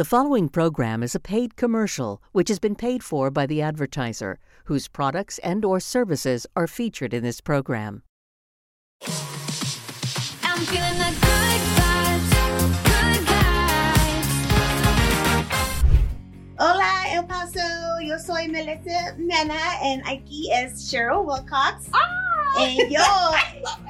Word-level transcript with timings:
The 0.00 0.06
following 0.06 0.48
program 0.48 1.02
is 1.02 1.14
a 1.14 1.20
paid 1.20 1.56
commercial 1.56 2.22
which 2.32 2.48
has 2.48 2.58
been 2.58 2.74
paid 2.74 3.04
for 3.04 3.30
by 3.30 3.44
the 3.44 3.60
advertiser, 3.60 4.38
whose 4.64 4.88
products 4.88 5.36
and 5.40 5.62
or 5.62 5.78
services 5.78 6.46
are 6.56 6.66
featured 6.66 7.12
in 7.12 7.22
this 7.22 7.42
program. 7.42 8.02
I'm 9.06 9.10
feeling 10.64 10.96
the 10.96 11.12
good 11.20 11.60
vibes, 11.76 12.30
good 12.82 13.26
vibes. 13.28 14.32
Hola, 16.58 17.04
El 17.08 17.24
Paso. 17.24 17.98
Yo 18.02 18.16
soy 18.16 18.48
Melissa 18.48 19.14
Mena 19.18 19.60
and 19.82 20.02
aquí 20.04 20.50
es 20.50 20.90
Sheryl 20.90 21.26
Wilcox. 21.26 21.90
Ah! 21.92 22.54
And 22.58 22.90
yo, 22.90 23.34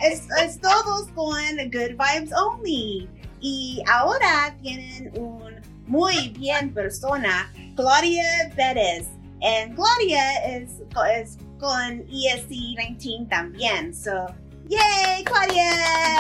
es, 0.05 0.27
es 0.41 0.57
todos 0.57 1.07
con 1.15 1.71
Good 1.71 1.97
Vibes 1.97 2.33
Only. 2.33 3.09
Y 3.41 3.81
ahora 3.87 4.57
tienen 4.61 5.13
un 5.17 5.70
muy 5.91 6.29
bien 6.39 6.73
persona, 6.73 7.51
Claudia 7.77 8.25
Perez. 8.57 9.07
And 9.43 9.75
Claudia 9.75 10.23
is, 10.47 10.71
is 11.19 11.39
con 11.59 12.05
ESC 12.11 12.49
19 12.49 13.27
también. 13.29 13.95
So, 13.95 14.27
yay, 14.69 15.25
Claudia! 15.25 15.73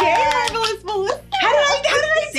Yay, 0.03 0.25
marvelous 0.33 0.85
Melissa. 0.85 1.21
How 1.41 1.51
did 1.51 1.59
I, 1.59 1.83
how 1.89 2.01
did 2.01 2.11
I 2.11 2.33
do? 2.33 2.39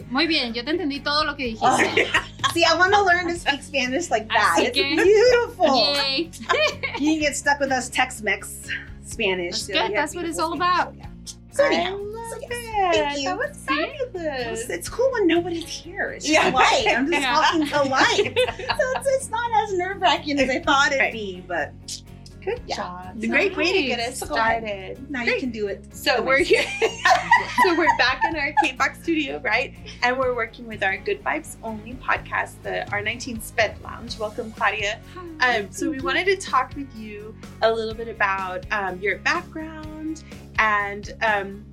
Sí, 0.00 0.06
muy 0.10 0.26
bien, 0.26 0.52
yo 0.54 0.64
te 0.64 0.70
entendí 0.70 1.00
todo 1.02 1.24
lo 1.24 1.34
que 1.36 1.44
dijiste. 1.54 2.08
Oh, 2.14 2.52
See, 2.54 2.64
I 2.64 2.74
want 2.76 2.92
to 2.94 3.02
learn 3.02 3.28
to 3.28 3.38
speak 3.38 3.62
Spanish 3.62 4.10
like 4.10 4.28
that. 4.28 4.56
Así 4.58 4.66
It's 4.66 4.76
que- 4.76 4.96
beautiful. 4.96 5.94
Yay. 5.94 6.30
You 6.98 7.12
can 7.14 7.20
get 7.20 7.36
stuck 7.36 7.60
with 7.60 7.70
us 7.72 7.88
Tex-Mex 7.88 8.68
Spanish. 9.06 9.62
That's 9.62 9.66
so 9.66 9.72
good. 9.72 9.88
you 9.90 9.96
That's 9.96 10.12
have 10.14 10.22
what 10.22 10.24
it's 10.28 10.36
beautiful 10.36 10.44
all 10.44 10.56
Spanish. 10.56 10.84
about. 10.84 10.94
Yeah. 10.96 11.06
So 11.52 11.64
I 11.64 11.90
anyhow, 12.34 12.48
love 12.48 12.54
so 12.54 12.64
yes, 12.72 12.96
it. 12.96 12.96
Thank 12.96 13.18
you. 13.18 13.24
That 13.28 13.38
was 13.38 13.50
It's, 13.50 13.64
fabulous. 13.64 14.70
it's 14.70 14.88
cool 14.88 15.10
when 15.12 15.26
nobody's 15.26 15.64
here. 15.68 16.10
It's 16.10 16.28
Yeah. 16.28 16.50
just 16.50 16.54
light. 16.54 16.84
I'm 16.96 17.10
just 17.10 17.20
Yeah. 17.22 17.32
talking 17.34 17.66
to 17.68 17.82
light. 17.82 18.38
so 18.38 18.84
it's, 18.96 19.08
it's 19.08 19.30
not 19.30 19.50
as 19.64 19.74
nerve-wracking 19.78 20.38
as 20.40 20.50
I 20.50 20.60
thought 20.60 20.92
it'd 20.92 21.12
be, 21.12 21.44
but 21.46 21.72
Good 22.44 22.60
Yeah. 22.66 22.74
job. 22.76 23.12
It's 23.14 23.24
a 23.24 23.28
great 23.28 23.56
way 23.56 23.72
to 23.72 23.82
get 23.84 24.00
us 24.00 24.16
started. 24.16 24.96
started. 24.96 25.10
now 25.12 25.22
you 25.22 25.38
can 25.38 25.50
do 25.50 25.68
it. 25.68 25.94
So 25.94 26.20
we're 26.20 26.38
here. 26.42 26.64
so 27.62 27.76
we're 27.78 27.96
back 27.98 28.20
in 28.28 28.34
our 28.34 28.52
KFox 28.64 29.00
studio, 29.00 29.40
right? 29.44 29.74
And 30.02 30.18
we're 30.18 30.34
working 30.34 30.66
with 30.66 30.82
our 30.82 30.96
Good 30.96 31.22
Vibes 31.22 31.54
Only 31.62 31.92
podcast, 32.02 32.54
the 32.64 32.84
R19 32.90 33.40
Sped 33.40 33.76
Lounge. 33.84 34.18
Welcome, 34.18 34.50
Claudia. 34.52 34.98
Um, 35.38 35.70
so 35.70 35.88
we 35.88 36.00
wanted 36.00 36.24
to 36.26 36.36
talk 36.36 36.74
with 36.74 36.92
you 36.96 37.32
a 37.62 37.72
little 37.72 37.94
bit 37.94 38.08
about 38.08 38.66
um, 38.72 38.98
your 39.00 39.18
background 39.18 40.24
and 40.58 41.14
um, 41.22 41.64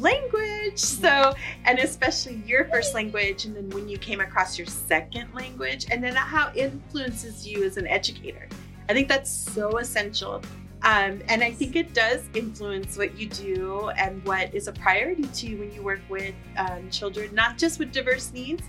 language. 0.00 0.78
So, 0.78 1.34
and 1.64 1.78
especially 1.78 2.42
your 2.46 2.66
first 2.66 2.94
language, 2.94 3.44
and 3.44 3.56
then 3.56 3.70
when 3.70 3.88
you 3.88 3.98
came 3.98 4.20
across 4.20 4.58
your 4.58 4.66
second 4.66 5.32
language, 5.34 5.86
and 5.90 6.02
then 6.02 6.14
how 6.14 6.50
it 6.54 6.72
influences 6.72 7.46
you 7.46 7.64
as 7.64 7.76
an 7.76 7.86
educator. 7.86 8.48
I 8.88 8.92
think 8.92 9.08
that's 9.08 9.30
so 9.30 9.78
essential. 9.78 10.42
Um, 10.82 11.20
and 11.28 11.42
I 11.42 11.50
think 11.50 11.74
it 11.74 11.94
does 11.94 12.28
influence 12.34 12.96
what 12.96 13.18
you 13.18 13.28
do 13.28 13.88
and 13.96 14.24
what 14.24 14.54
is 14.54 14.68
a 14.68 14.72
priority 14.72 15.24
to 15.24 15.46
you 15.48 15.58
when 15.58 15.72
you 15.72 15.82
work 15.82 16.00
with 16.08 16.34
um, 16.56 16.88
children, 16.90 17.34
not 17.34 17.58
just 17.58 17.78
with 17.78 17.90
diverse 17.92 18.32
needs, 18.32 18.62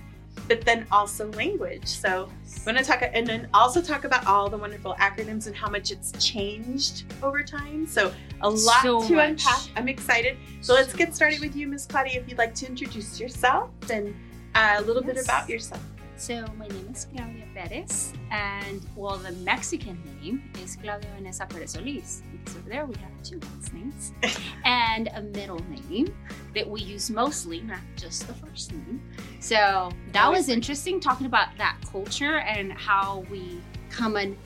but 0.47 0.61
then 0.61 0.85
also 0.91 1.31
language. 1.33 1.87
So 1.87 2.29
we're 2.65 2.73
going 2.73 2.83
to 2.83 2.89
talk 2.89 3.03
and 3.13 3.25
then 3.25 3.47
also 3.53 3.81
talk 3.81 4.03
about 4.03 4.25
all 4.27 4.49
the 4.49 4.57
wonderful 4.57 4.95
acronyms 4.99 5.47
and 5.47 5.55
how 5.55 5.69
much 5.69 5.91
it's 5.91 6.11
changed 6.23 7.05
over 7.23 7.43
time. 7.43 7.85
So 7.87 8.13
a 8.41 8.49
lot 8.49 8.81
So 8.83 9.01
to 9.07 9.15
much. 9.15 9.29
unpack. 9.29 9.59
I'm 9.75 9.87
excited. 9.87 10.37
So 10.61 10.73
let's 10.73 10.93
get 10.93 11.15
started 11.15 11.39
with 11.41 11.55
you, 11.55 11.67
Miss 11.67 11.85
Claudia. 11.85 12.19
If 12.21 12.29
you'd 12.29 12.37
like 12.37 12.55
to 12.55 12.67
introduce 12.67 13.19
yourself 13.19 13.69
and 13.89 14.15
uh, 14.55 14.75
a 14.77 14.81
little 14.81 15.03
bit 15.03 15.17
about 15.23 15.49
yourself. 15.49 15.81
So 16.15 16.43
my 16.57 16.67
name 16.67 16.89
is 16.91 17.05
Claudia 17.13 17.45
Perez, 17.53 18.11
and 18.31 18.81
well, 18.95 19.17
the 19.17 19.33
Mexican 19.33 20.01
name 20.19 20.49
is 20.63 20.75
Claudia 20.75 21.07
Vanessa 21.15 21.45
Perez 21.45 21.73
Solis 21.73 22.23
over 22.55 22.69
there 22.69 22.85
we 22.85 22.95
have 22.95 23.23
two 23.23 23.39
last 23.39 23.73
names, 23.73 24.13
and 24.65 25.09
a 25.13 25.21
middle 25.21 25.61
name 25.89 26.15
that 26.55 26.67
we 26.67 26.81
use 26.81 27.09
mostly, 27.09 27.61
not 27.61 27.79
just 27.95 28.27
the 28.27 28.33
first 28.33 28.71
name. 28.71 29.01
So 29.39 29.91
that 30.11 30.31
was 30.31 30.49
interesting 30.49 30.99
talking 30.99 31.25
about 31.25 31.49
that 31.57 31.77
culture 31.91 32.39
and 32.39 32.71
how 32.73 33.25
we 33.29 33.61
come 33.89 34.17
in 34.17 34.37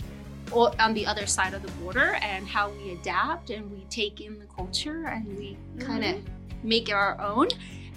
on 0.51 0.93
the 0.93 1.05
other 1.05 1.25
side 1.25 1.53
of 1.53 1.61
the 1.61 1.71
border 1.83 2.15
and 2.21 2.47
how 2.47 2.69
we 2.71 2.91
adapt 2.91 3.49
and 3.51 3.71
we 3.71 3.85
take 3.89 4.19
in 4.19 4.37
the 4.37 4.45
culture 4.47 5.07
and 5.07 5.25
we 5.37 5.57
kind 5.79 6.03
of 6.03 6.15
mm-hmm. 6.15 6.67
make 6.67 6.89
it 6.89 6.93
our 6.93 7.19
own 7.21 7.47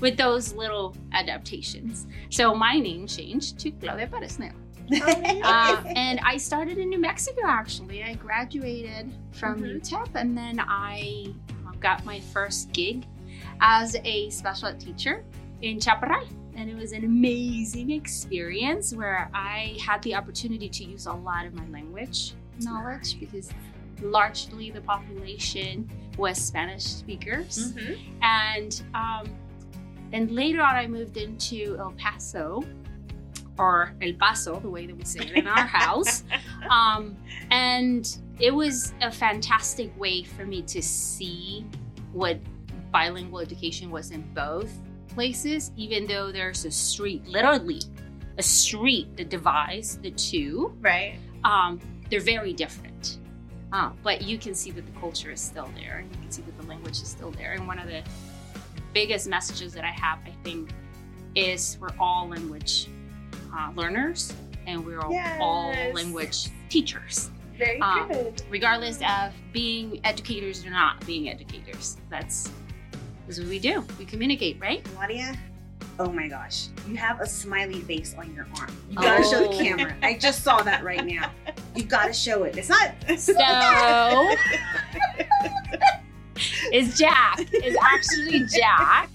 with 0.00 0.16
those 0.16 0.52
little 0.54 0.94
adaptations. 1.12 2.06
So 2.30 2.54
my 2.54 2.78
name 2.78 3.06
changed 3.06 3.58
to 3.60 3.70
Claudia 3.72 4.06
Perez 4.06 4.38
now. 4.38 4.52
Uh, 5.44 5.82
and 5.96 6.20
I 6.20 6.36
started 6.36 6.78
in 6.78 6.88
New 6.88 6.98
Mexico 7.00 7.42
actually. 7.46 8.02
I 8.02 8.14
graduated 8.14 9.12
from 9.32 9.60
Mhm. 9.60 9.80
UTEP 9.80 10.08
and 10.14 10.36
then 10.36 10.60
I 10.60 11.26
uh, 11.66 11.72
got 11.80 12.04
my 12.04 12.20
first 12.20 12.72
gig 12.72 13.06
as 13.60 13.96
a 14.04 14.30
special 14.30 14.68
ed 14.68 14.80
teacher 14.80 15.24
in 15.62 15.80
Chaparral. 15.80 16.26
And 16.56 16.70
it 16.70 16.76
was 16.76 16.92
an 16.92 17.04
amazing 17.04 17.90
experience 17.90 18.94
where 18.94 19.28
I 19.34 19.76
had 19.84 20.02
the 20.02 20.14
opportunity 20.14 20.68
to 20.68 20.84
use 20.84 21.06
a 21.06 21.12
lot 21.12 21.46
of 21.46 21.54
my 21.54 21.66
language 21.68 22.34
knowledge 22.60 23.18
because 23.24 23.50
largely 24.02 24.70
the 24.70 24.80
population 24.82 25.88
was 26.18 26.38
Spanish 26.38 26.84
speakers 26.84 27.74
and 28.22 28.82
um, 28.94 29.26
and 30.12 30.30
later 30.30 30.60
on 30.62 30.74
I 30.76 30.86
moved 30.86 31.16
into 31.16 31.76
El 31.78 31.92
Paso 31.96 32.62
or 33.58 33.94
El 34.02 34.12
Paso, 34.14 34.58
the 34.60 34.68
way 34.70 34.86
that 34.86 34.96
we 34.96 35.04
say 35.04 35.20
it 35.20 35.32
in 35.32 35.46
our 35.46 35.66
house, 35.66 36.24
um, 36.70 37.16
and 37.50 38.18
it 38.40 38.52
was 38.52 38.92
a 39.00 39.10
fantastic 39.10 39.96
way 39.98 40.24
for 40.24 40.44
me 40.44 40.62
to 40.62 40.82
see 40.82 41.64
what 42.12 42.38
bilingual 42.90 43.40
education 43.40 43.90
was 43.90 44.10
in 44.10 44.22
both 44.34 44.70
places, 45.08 45.70
even 45.76 46.06
though 46.06 46.32
there's 46.32 46.64
a 46.64 46.70
street, 46.70 47.24
literally 47.26 47.80
a 48.38 48.42
street 48.42 49.16
that 49.16 49.28
divides 49.30 49.98
the 49.98 50.10
two 50.10 50.76
Right. 50.80 51.16
um, 51.44 51.78
they're 52.10 52.20
very 52.20 52.52
different. 52.52 53.18
Uh, 53.72 53.90
but 54.02 54.22
you 54.22 54.38
can 54.38 54.54
see 54.54 54.70
that 54.70 54.86
the 54.86 55.00
culture 55.00 55.30
is 55.32 55.40
still 55.40 55.68
there, 55.76 55.98
and 55.98 56.10
you 56.12 56.18
can 56.20 56.30
see 56.30 56.42
that 56.42 56.56
the 56.60 56.66
language 56.66 57.00
is 57.02 57.08
still 57.08 57.32
there. 57.32 57.52
And 57.52 57.66
one 57.66 57.78
of 57.78 57.86
the 57.88 58.02
biggest 58.92 59.28
messages 59.28 59.72
that 59.74 59.84
I 59.84 59.90
have, 59.90 60.18
I 60.24 60.32
think, 60.44 60.70
is 61.34 61.76
we're 61.80 61.88
all 61.98 62.28
language 62.28 62.86
uh, 63.56 63.70
learners, 63.74 64.32
and 64.66 64.84
we're 64.84 65.00
all, 65.00 65.16
all 65.40 65.70
language 65.92 66.48
teachers, 66.68 67.30
Very 67.58 67.80
Um, 67.80 68.08
good. 68.08 68.42
regardless 68.50 68.98
of 69.02 69.32
being 69.52 70.00
educators 70.04 70.64
or 70.66 70.70
not 70.70 71.04
being 71.06 71.28
educators. 71.28 71.96
That's 72.10 72.50
that's 73.26 73.38
what 73.38 73.48
we 73.48 73.58
do. 73.58 73.84
We 73.98 74.04
communicate, 74.04 74.58
right? 74.60 74.82
Claudia, 74.84 75.34
oh 75.98 76.10
my 76.10 76.26
gosh, 76.28 76.66
you 76.88 76.96
have 76.96 77.20
a 77.20 77.26
smiley 77.26 77.80
face 77.82 78.14
on 78.18 78.34
your 78.34 78.46
arm. 78.58 78.76
You 78.90 78.96
gotta 78.96 79.22
show 79.24 79.40
the 79.40 79.48
Oh. 79.48 79.58
camera. 79.62 79.94
I 80.02 80.18
just 80.18 80.42
saw 80.42 80.62
that 80.62 80.82
right 80.84 81.04
now. 81.06 81.30
You 81.76 81.84
gotta 81.84 82.12
show 82.12 82.42
it. 82.44 82.56
It's 82.58 82.68
not. 82.68 82.92
So 83.18 83.34
is 86.72 86.98
Jack. 86.98 87.40
Is 87.52 87.76
actually 87.80 88.44
Jack. 88.46 89.10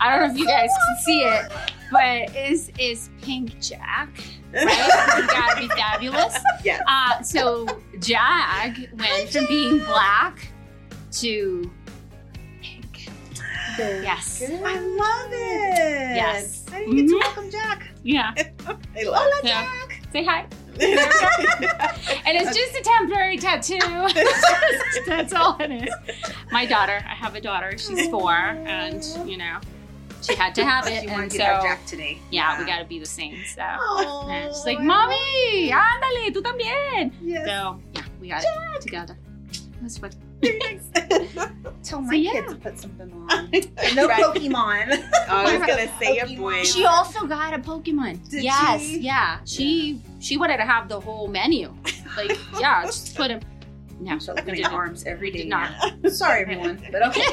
I 0.00 0.10
don't 0.16 0.26
know 0.28 0.32
if 0.34 0.38
you 0.38 0.46
guys 0.46 0.70
can 0.70 0.96
see 1.04 1.20
it, 1.22 1.52
but 1.92 2.34
is 2.36 2.70
is 2.78 3.10
Pink 3.22 3.60
Jack. 3.60 4.10
Right? 4.52 5.18
you 5.18 5.26
gotta 5.26 5.60
be 5.60 5.68
fabulous. 5.68 6.36
Yes. 6.64 6.82
Uh, 6.88 7.22
so 7.22 7.66
Jack 8.00 8.76
went 8.94 9.30
from 9.30 9.46
being 9.46 9.78
black 9.80 10.50
to 11.12 11.70
pink. 12.60 13.08
Yes. 13.78 14.42
I 14.42 14.78
love 14.78 15.30
it. 15.32 16.16
Yes. 16.16 16.64
I 16.72 16.80
didn't 16.80 16.96
get 16.96 17.08
to 17.08 17.14
Mhm. 17.14 17.20
welcome 17.20 17.50
Jack. 17.50 17.88
Yeah. 18.02 18.32
I 18.36 18.42
love 18.66 18.82
Hola, 18.96 19.40
Yeah. 19.44 19.62
Jack. 19.62 20.00
Say 20.12 20.24
hi. 20.24 20.46
And 20.80 22.36
it's 22.36 22.56
just 22.56 22.74
a 22.76 22.82
temporary 22.82 23.36
tattoo. 23.36 23.78
That's 25.06 25.32
all 25.32 25.56
it 25.60 25.70
is. 25.84 25.94
My 26.50 26.66
daughter, 26.66 27.04
I 27.08 27.14
have 27.14 27.34
a 27.34 27.40
daughter. 27.40 27.76
She's 27.78 28.08
four, 28.08 28.32
and 28.32 29.04
you 29.26 29.36
know, 29.36 29.58
she 30.28 30.34
had 30.36 30.54
to 30.54 30.64
have 30.64 30.86
it, 30.92 31.02
You 31.04 31.08
and 31.08 31.18
want 31.18 31.30
to 31.32 31.38
so 31.38 31.44
get 31.44 31.62
Jack 31.62 31.86
today? 31.86 32.18
yeah, 32.30 32.58
we 32.58 32.64
got 32.66 32.78
to 32.78 32.84
be 32.84 32.98
the 32.98 33.06
same. 33.06 33.36
So 33.54 33.62
Oh, 33.64 34.28
and 34.30 34.54
she's 34.54 34.64
like, 34.64 34.80
"Mommy, 34.80 35.70
ándale, 35.70 36.32
tú 36.32 36.42
también." 36.42 37.12
Yes. 37.22 37.46
So 37.46 37.80
yeah, 37.94 38.02
we 38.20 38.28
got 38.28 38.42
it 38.44 38.80
together. 38.82 39.16
That's 39.80 40.00
what. 40.00 40.14
Tell 41.82 42.00
my 42.00 42.10
So, 42.10 42.14
yeah. 42.14 42.32
kids 42.32 42.52
to 42.52 42.58
put 42.60 42.78
something 42.78 43.10
on. 43.28 43.50
no 43.94 44.06
Right. 44.08 44.22
Pokemon. 44.22 45.02
I 45.28 45.58
was 45.58 45.66
gonna 45.66 45.88
say 45.98 46.18
a 46.18 46.26
Pokemon. 46.26 46.36
boy. 46.38 46.64
She 46.64 46.84
also 46.84 47.26
got 47.26 47.54
a 47.54 47.58
Pokemon. 47.58 48.28
Did 48.30 48.44
yes, 48.44 48.80
she? 48.80 48.98
yeah. 49.00 49.38
She 49.44 50.00
she 50.20 50.36
wanted 50.36 50.58
to 50.58 50.64
have 50.64 50.88
the 50.88 51.00
whole 51.00 51.28
menu. 51.28 51.74
Like 52.16 52.38
yeah, 52.60 52.84
just 52.86 53.16
put 53.16 53.30
him. 53.30 53.40
No, 54.00 54.18
So 54.18 54.32
we 54.34 54.42
looking 54.42 54.64
at 54.64 54.72
arms 54.72 55.04
every 55.06 55.30
day. 55.32 55.38
We 55.38 55.42
did 55.44 55.50
not. 55.50 55.70
Sorry, 56.12 56.42
everyone, 56.42 56.78
but 56.92 57.02
okay. 57.08 57.26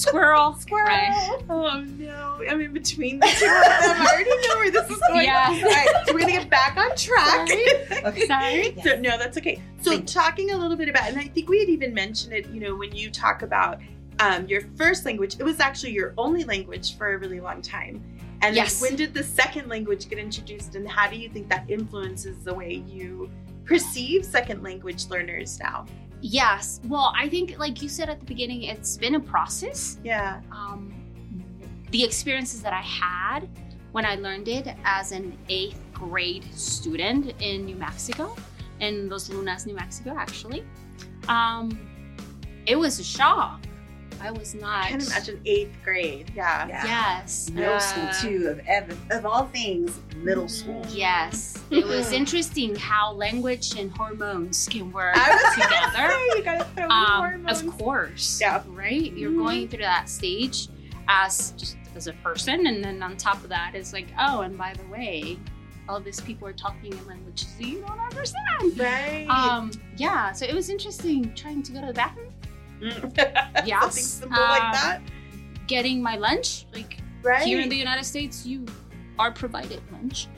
Squirrel. 0.00 0.54
Squirrel. 0.58 0.86
Right. 0.86 1.42
Oh 1.48 1.84
no! 1.98 2.40
I'm 2.48 2.60
in 2.60 2.72
between 2.72 3.20
the 3.20 3.26
two 3.26 3.32
of 3.32 3.38
them. 3.40 4.02
I 4.02 4.08
already 4.12 4.30
know 4.48 4.56
where 4.56 4.70
this 4.70 4.90
is 4.90 4.98
going. 5.08 5.24
Yeah. 5.24 5.46
All 5.48 5.62
right, 5.62 5.88
so 6.06 6.14
we're 6.14 6.20
gonna 6.20 6.32
get 6.32 6.50
back 6.50 6.76
on 6.76 6.94
track. 6.96 7.48
Okay. 8.04 8.26
Sorry. 8.26 8.50
Yes. 8.76 8.84
So, 8.84 8.96
no, 8.96 9.18
that's 9.18 9.36
okay. 9.38 9.60
So, 9.82 9.90
Thank 9.92 10.06
talking 10.06 10.50
a 10.52 10.56
little 10.56 10.76
bit 10.76 10.88
about, 10.88 11.08
and 11.08 11.18
I 11.18 11.24
think 11.24 11.48
we 11.48 11.60
had 11.60 11.68
even 11.68 11.92
mentioned 11.94 12.32
it, 12.32 12.48
you 12.50 12.60
know, 12.60 12.74
when 12.74 12.94
you 12.94 13.10
talk 13.10 13.42
about 13.42 13.80
um, 14.18 14.46
your 14.46 14.62
first 14.76 15.04
language, 15.04 15.36
it 15.38 15.42
was 15.44 15.60
actually 15.60 15.92
your 15.92 16.14
only 16.18 16.44
language 16.44 16.96
for 16.96 17.14
a 17.14 17.18
really 17.18 17.40
long 17.40 17.62
time. 17.62 18.02
And 18.42 18.54
Yes. 18.56 18.80
when 18.80 18.96
did 18.96 19.12
the 19.14 19.22
second 19.22 19.68
language 19.68 20.08
get 20.08 20.18
introduced, 20.18 20.74
and 20.74 20.88
how 20.88 21.08
do 21.08 21.16
you 21.16 21.28
think 21.28 21.48
that 21.50 21.64
influences 21.68 22.42
the 22.44 22.54
way 22.54 22.82
you 22.86 23.30
perceive 23.64 24.24
second 24.24 24.62
language 24.62 25.06
learners 25.08 25.58
now? 25.60 25.86
Yes. 26.20 26.80
Well, 26.84 27.12
I 27.16 27.28
think, 27.28 27.58
like 27.58 27.82
you 27.82 27.88
said 27.88 28.08
at 28.08 28.20
the 28.20 28.26
beginning, 28.26 28.64
it's 28.64 28.96
been 28.96 29.14
a 29.14 29.20
process. 29.20 29.98
Yeah. 30.04 30.40
Um, 30.52 30.94
the 31.90 32.04
experiences 32.04 32.62
that 32.62 32.72
I 32.72 32.82
had 32.82 33.48
when 33.92 34.04
I 34.04 34.14
learned 34.14 34.48
it 34.48 34.68
as 34.84 35.12
an 35.12 35.36
eighth 35.48 35.80
grade 35.92 36.44
student 36.54 37.34
in 37.40 37.64
New 37.64 37.76
Mexico, 37.76 38.36
in 38.80 39.08
Los 39.08 39.28
Lunas, 39.28 39.66
New 39.66 39.74
Mexico, 39.74 40.14
actually, 40.16 40.64
um, 41.28 41.78
it 42.66 42.76
was 42.76 42.98
a 43.00 43.04
shock. 43.04 43.60
I 44.22 44.30
was 44.30 44.54
not. 44.54 44.84
I 44.86 44.90
can 44.90 45.00
imagine 45.00 45.40
eighth 45.46 45.72
grade. 45.82 46.30
Yeah. 46.34 46.68
Yeah. 46.68 46.84
Yes. 46.84 47.50
Middle 47.50 47.72
Yeah. 47.72 47.78
school 47.78 48.30
too. 48.30 48.48
Of, 48.48 48.90
of 48.90 49.10
of 49.12 49.26
all 49.26 49.46
things, 49.46 49.98
middle 50.16 50.44
Mhm. 50.44 50.50
school. 50.50 50.86
Yes. 50.90 51.58
It 51.70 51.86
was 51.86 52.12
interesting 52.20 52.76
how 52.76 53.12
language 53.12 53.78
and 53.78 53.90
hormones 53.96 54.68
can 54.70 54.92
work 54.92 55.16
I 55.16 55.30
was 55.30 55.54
together. 55.54 56.10
say, 56.12 56.38
you 56.38 56.44
gotta 56.44 56.64
throw 56.76 56.88
Um, 56.88 57.06
hormones. 57.18 57.62
of 57.62 57.78
course. 57.78 58.38
Yeah. 58.40 58.62
Right? 58.68 59.12
You're 59.12 59.30
Mhm. 59.32 59.38
going 59.44 59.68
through 59.68 59.80
that 59.84 60.08
stage 60.08 60.68
as 61.08 61.52
just 61.56 61.76
as 61.96 62.06
a 62.06 62.12
person, 62.14 62.66
and 62.66 62.84
then 62.84 63.02
on 63.02 63.16
top 63.16 63.42
of 63.42 63.48
that 63.50 63.74
is 63.74 63.92
like, 63.92 64.06
oh, 64.18 64.42
and 64.42 64.56
by 64.56 64.72
the 64.74 64.86
way, 64.88 65.38
all 65.88 65.98
these 65.98 66.20
people 66.20 66.46
are 66.46 66.52
talking 66.52 66.92
in 66.92 67.06
languages 67.06 67.48
that 67.58 67.66
you 67.66 67.80
don't 67.80 67.98
understand. 67.98 68.78
Right. 68.78 69.26
Um, 69.28 69.72
yeah, 69.96 70.30
so 70.32 70.44
it 70.46 70.54
was 70.54 70.68
interesting 70.70 71.34
trying 71.34 71.62
to 71.64 71.72
go 71.72 71.80
to 71.80 71.86
the 71.88 71.92
bathroom, 71.94 72.32
Yes. 73.66 73.82
Something 73.82 74.02
simple 74.02 74.40
like 74.42 74.62
Um, 74.62 74.72
that. 74.72 75.00
getting 75.66 76.02
my 76.02 76.16
lunch. 76.16 76.66
Like 76.72 76.98
Right. 77.22 77.42
here 77.42 77.60
in 77.60 77.68
the 77.68 77.76
United 77.76 78.04
States, 78.04 78.46
you 78.46 78.64
are 79.18 79.30
provided 79.30 79.80
lunch. 79.92 80.28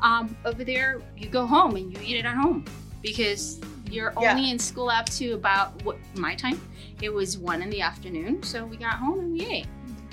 Um, 0.00 0.34
over 0.44 0.64
there, 0.64 1.00
you 1.16 1.28
go 1.28 1.46
home 1.46 1.76
and 1.76 1.92
you 1.92 2.00
eat 2.02 2.16
it 2.16 2.24
at 2.24 2.34
home 2.36 2.64
because 3.02 3.60
you're 3.90 4.12
Yeah. 4.20 4.30
only 4.32 4.50
in 4.50 4.58
school 4.58 4.88
up 4.88 5.06
to 5.10 5.32
about 5.32 5.82
what 5.84 5.98
my 6.16 6.34
time. 6.34 6.58
It 7.02 7.12
was 7.12 7.36
one 7.38 7.60
in 7.62 7.68
the 7.70 7.80
afternoon, 7.82 8.42
so 8.42 8.64
we 8.64 8.76
got 8.76 8.94
home 8.94 9.20
and 9.20 9.32
we 9.32 9.44
ate. 9.46 9.66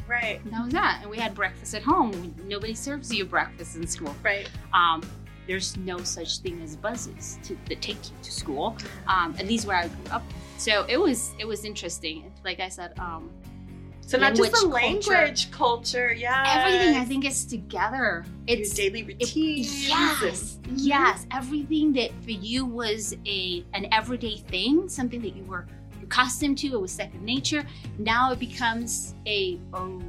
right. 0.07 0.39
And 0.45 0.53
that 0.53 0.63
was 0.63 0.71
that. 0.73 0.99
And 1.01 1.09
we 1.11 1.17
had 1.17 1.35
breakfast 1.35 1.73
at 1.75 1.83
home. 1.83 2.33
Nobody 2.45 2.73
serves 2.73 3.13
you 3.13 3.25
breakfast 3.25 3.75
in 3.75 3.85
school. 3.87 4.15
Right. 4.23 4.49
Um, 4.73 5.01
there's 5.47 5.75
no 5.77 5.97
such 6.03 6.37
thing 6.39 6.61
as 6.61 6.75
buses 6.77 7.39
to, 7.43 7.57
that 7.67 7.81
take 7.81 7.97
you 8.09 8.15
to 8.23 8.31
school. 8.31 8.77
Um, 9.07 9.35
at 9.37 9.47
least 9.47 9.65
where 9.67 9.75
I 9.77 9.87
grew 9.89 10.11
up. 10.11 10.23
So 10.57 10.85
it 10.89 10.97
was 10.99 11.33
it 11.39 11.45
was 11.45 11.63
interesting. 11.65 12.31
Like 12.43 12.59
I 12.59 12.69
said, 12.69 12.97
um, 12.99 13.29
So 14.01 14.17
not 14.17 14.35
just 14.35 14.53
the 14.53 14.67
Language, 14.67 15.05
culture. 15.05 15.49
culture, 15.51 16.13
yeah. 16.13 16.43
everything 16.57 16.95
I 16.95 17.05
think 17.05 17.25
is 17.25 17.45
together. 17.45 18.25
Your 18.47 18.57
It's 18.59 18.73
daily 18.73 19.01
it- 19.19 19.35
yes, 19.35 20.59
and- 20.63 20.79
yes. 20.79 21.25
Everything 21.31 21.93
that 21.93 22.11
for 22.23 22.31
you 22.31 22.65
was 22.65 23.15
a 23.25 23.65
an 23.73 23.87
everyday 23.91 24.37
thing, 24.37 24.87
something 24.89 25.21
that 25.21 25.35
you 25.35 25.43
were 25.43 25.67
accustomed 26.03 26.57
to. 26.59 26.67
It 26.67 26.81
was 26.81 26.91
second 26.91 27.23
nature. 27.23 27.63
Now 27.99 28.31
it 28.31 28.39
becomes 28.39 29.13
a 29.27 29.59
oh, 29.73 30.01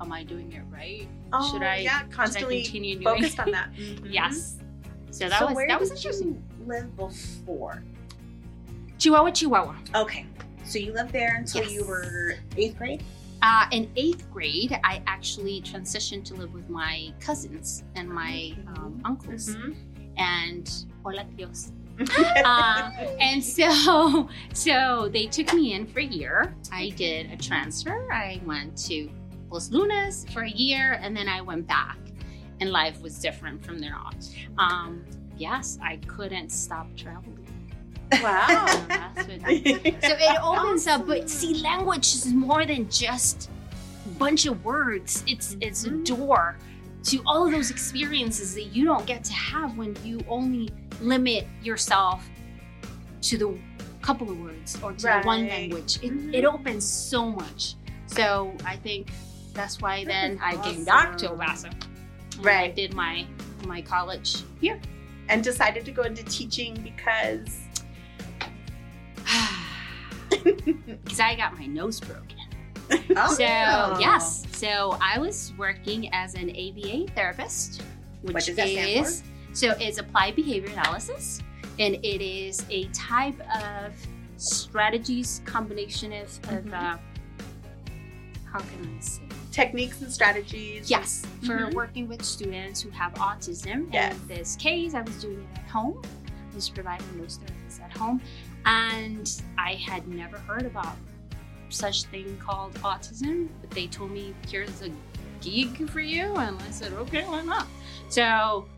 am 0.00 0.12
I 0.12 0.22
doing 0.24 0.52
it 0.52 0.62
right? 0.70 1.06
Oh, 1.32 1.52
Should 1.52 1.62
I- 1.62 1.76
yeah, 1.78 2.00
Should 2.00 2.08
I 2.08 2.12
constantly 2.12 2.62
continue 2.62 2.94
doing 2.98 3.04
focused 3.06 3.38
on 3.40 3.50
that. 3.56 3.72
Mhm. 3.74 4.12
Yes. 4.12 4.56
So 5.10 5.28
that 5.28 5.38
so 5.38 5.46
was 5.46 5.56
that 5.68 5.80
was 5.80 5.90
interesting. 5.92 6.42
you 6.60 6.66
live 6.66 6.94
before? 6.96 7.82
Chihuahua, 8.98 9.30
Chihuahua. 9.30 9.76
Okay. 9.94 10.26
So 10.64 10.78
you 10.78 10.92
lived 10.92 11.12
there 11.12 11.36
until 11.36 11.62
Yes. 11.62 11.72
you 11.72 11.84
were 11.86 12.34
eighth 12.56 12.76
grade? 12.76 13.02
Uh, 13.40 13.66
in 13.70 13.88
eighth 13.96 14.28
grade, 14.32 14.78
I 14.84 15.00
actually 15.06 15.62
transitioned 15.62 16.24
to 16.24 16.34
live 16.34 16.52
with 16.52 16.68
my 16.68 17.12
cousins 17.20 17.84
and 17.94 18.08
my 18.08 18.52
um, 18.76 19.00
uncles 19.04 19.54
Mhm. 19.54 19.76
and 20.16 20.84
hola 21.04 21.24
Dios. 21.36 21.72
uh, 22.44 22.90
and 23.20 23.42
so, 23.42 24.28
so 24.52 25.08
they 25.12 25.26
took 25.26 25.52
me 25.54 25.72
in 25.74 25.86
for 25.86 26.00
a 26.00 26.04
year. 26.04 26.54
I 26.72 26.90
did 26.90 27.30
a 27.32 27.36
transfer. 27.36 28.12
I 28.12 28.40
went 28.44 28.76
to 28.88 29.08
Los 29.50 29.70
Lunas 29.70 30.26
for 30.32 30.42
a 30.42 30.50
year, 30.50 30.98
and 31.02 31.16
then 31.16 31.28
I 31.28 31.40
went 31.40 31.66
back, 31.66 31.98
and 32.60 32.70
life 32.70 33.00
was 33.00 33.18
different 33.20 33.64
from 33.64 33.78
there 33.78 33.96
on. 33.96 34.14
Um, 34.58 35.04
yes, 35.36 35.78
I 35.82 35.96
couldn't 36.06 36.50
stop 36.50 36.86
traveling. 36.96 37.37
Wow. 38.22 38.66
So 38.66 38.84
that's 38.88 39.28
what- 39.28 40.02
so 40.02 40.14
it 40.18 40.38
opens 40.42 40.86
up 40.86 41.06
but 41.06 41.28
see 41.28 41.54
language 41.54 42.06
is 42.14 42.26
more 42.32 42.64
than 42.66 42.88
just 42.90 43.50
a 44.06 44.08
bunch 44.18 44.46
of 44.46 44.64
words 44.64 45.22
it's 45.26 45.56
it's 45.60 45.84
a 45.84 45.90
Mhm. 45.90 46.04
door 46.04 46.58
to 47.04 47.22
all 47.26 47.46
of 47.46 47.52
those 47.52 47.70
experiences 47.70 48.54
that 48.54 48.64
you 48.74 48.84
don't 48.84 49.06
get 49.06 49.22
to 49.24 49.32
have 49.32 49.76
when 49.76 49.96
you 50.04 50.20
only 50.28 50.70
limit 51.00 51.46
yourself 51.62 52.28
to 53.22 53.36
the 53.38 53.58
couple 54.02 54.30
of 54.30 54.38
words 54.40 54.78
or 54.82 54.92
to 54.92 55.02
the 55.02 55.20
one 55.24 55.46
language 55.46 55.98
it, 56.02 56.12
Mhm. 56.12 56.34
it 56.34 56.44
opens 56.44 56.84
so 56.88 57.30
much 57.30 57.74
so 58.06 58.54
i 58.64 58.74
think 58.76 59.10
that's 59.52 59.80
why 59.80 60.04
That 60.04 60.08
then 60.12 60.38
i 60.42 60.56
came 60.56 60.84
back 60.84 61.16
to 61.18 61.26
awesome. 61.32 61.40
El 61.40 61.46
Paso 61.46 61.68
I 62.40 62.42
Right. 62.42 62.74
did 62.76 62.94
my 62.94 63.26
my 63.66 63.82
college 63.82 64.36
here 64.60 64.80
and 65.28 65.42
decided 65.42 65.84
to 65.84 65.90
go 65.92 66.02
into 66.02 66.22
teaching 66.24 66.72
because 66.82 67.58
because 70.56 71.20
i 71.20 71.34
got 71.34 71.58
my 71.58 71.66
nose 71.66 72.00
broken 72.00 72.36
Oh. 73.16 73.34
So 73.34 73.42
yes, 74.00 74.46
so 74.52 74.96
I 75.02 75.18
was 75.18 75.52
working 75.58 76.08
as 76.14 76.32
an 76.34 76.48
ABA 76.50 77.12
therapist, 77.14 77.82
which 78.22 78.32
What 78.32 78.44
does 78.46 78.56
that 78.56 78.66
stand 78.68 79.04
for? 79.04 79.10
is 79.10 79.22
so 79.52 79.74
it's 79.78 79.98
applied 79.98 80.36
behavior 80.36 80.70
analysis, 80.70 81.40
and 81.78 81.96
it 81.96 82.22
is 82.24 82.64
a 82.70 82.84
type 82.94 83.38
of 83.62 83.92
strategies 84.38 85.42
combination 85.44 86.12
of, 86.14 86.28
of 86.48 86.64
Mhm. 86.64 86.72
uh, 86.72 86.98
how 88.50 88.58
can 88.60 88.96
I 88.96 89.00
say? 89.00 89.22
techniques 89.52 90.00
and 90.00 90.10
strategies. 90.12 90.88
Yes, 90.90 91.26
for 91.44 91.58
Mhm. 91.58 91.74
working 91.74 92.08
with 92.08 92.24
students 92.24 92.80
who 92.80 92.88
have 92.90 93.12
autism. 93.14 93.92
Yes. 93.92 94.14
In 94.14 94.28
this 94.28 94.56
case, 94.56 94.94
I 94.94 95.02
was 95.02 95.20
doing 95.20 95.40
it 95.52 95.58
at 95.58 95.68
home. 95.68 96.00
I 96.52 96.54
was 96.54 96.70
providing 96.70 97.06
those 97.20 97.38
therapies 97.38 97.82
at 97.82 97.94
home, 97.96 98.20
and 98.68 99.42
I 99.58 99.72
had 99.74 100.06
never 100.06 100.38
heard 100.38 100.66
about 100.66 100.94
such 101.70 102.04
thing 102.04 102.36
called 102.38 102.74
autism. 102.74 103.48
But 103.60 103.70
they 103.70 103.86
told 103.88 104.10
me, 104.12 104.34
"Here's 104.48 104.82
a 104.82 104.90
gig 105.40 105.88
for 105.90 106.00
you," 106.00 106.34
and 106.36 106.56
I 106.60 106.70
said, 106.70 106.92
"Okay, 106.92 107.24
why 107.24 107.42
not?" 107.42 107.66
So. 108.08 108.68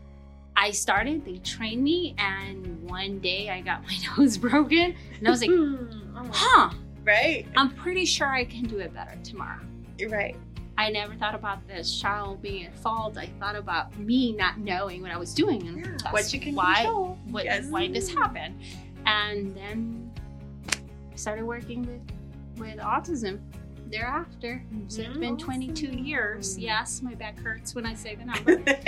I 0.53 0.71
started, 0.71 1.23
they 1.23 1.37
trained 1.37 1.81
me, 1.81 2.13
and 2.17 2.83
one 2.89 3.19
day 3.19 3.49
I 3.49 3.61
got 3.61 3.83
my 3.87 3.97
nose 4.17 4.37
broken, 4.37 4.93
and 5.17 5.27
I 5.27 5.31
was 5.31 5.41
like. 5.41 5.49
Oh, 6.13 6.29
huh, 6.31 6.69
Right. 7.05 7.47
I'm 7.55 7.71
pretty 7.73 8.03
sure 8.05 8.27
I 8.27 8.43
can 8.43 8.63
do 8.65 8.77
it 8.79 8.93
better 8.93 9.17
tomorrow. 9.23 9.61
You're 9.97 10.09
right. 10.09 10.35
I 10.77 10.89
never 10.91 11.15
thought 11.15 11.33
about 11.35 11.65
this 11.67 11.99
child 11.99 12.41
being 12.41 12.65
at 12.65 12.75
fault. 12.77 13.17
I 13.17 13.27
thought 13.39 13.55
about 13.55 13.97
me 13.97 14.33
not 14.33 14.59
knowing 14.59 15.01
what 15.01 15.09
I 15.11 15.17
was 15.17 15.33
doing 15.33 15.65
and 15.67 15.77
Yeah. 15.85 16.11
What 16.11 16.31
you 16.33 16.39
can 16.39 16.53
why 16.53 16.75
control. 16.83 17.17
what, 17.29 17.45
Yes. 17.45 17.67
why 17.69 17.87
this 17.87 18.13
happened. 18.13 18.55
And 19.05 19.55
then 19.55 20.11
I 21.11 21.15
started 21.15 21.45
working 21.45 21.81
with 21.83 22.01
with 22.57 22.77
autism 22.79 23.39
thereafter. 23.89 24.63
So 24.87 25.01
it's 25.01 25.17
been 25.17 25.35
22 25.37 25.87
years. 25.87 26.57
Yes, 26.57 27.01
my 27.01 27.13
back 27.15 27.37
hurts 27.39 27.75
when 27.75 27.85
I 27.85 27.93
say 27.93 28.15
the 28.15 28.25
number. 28.25 28.57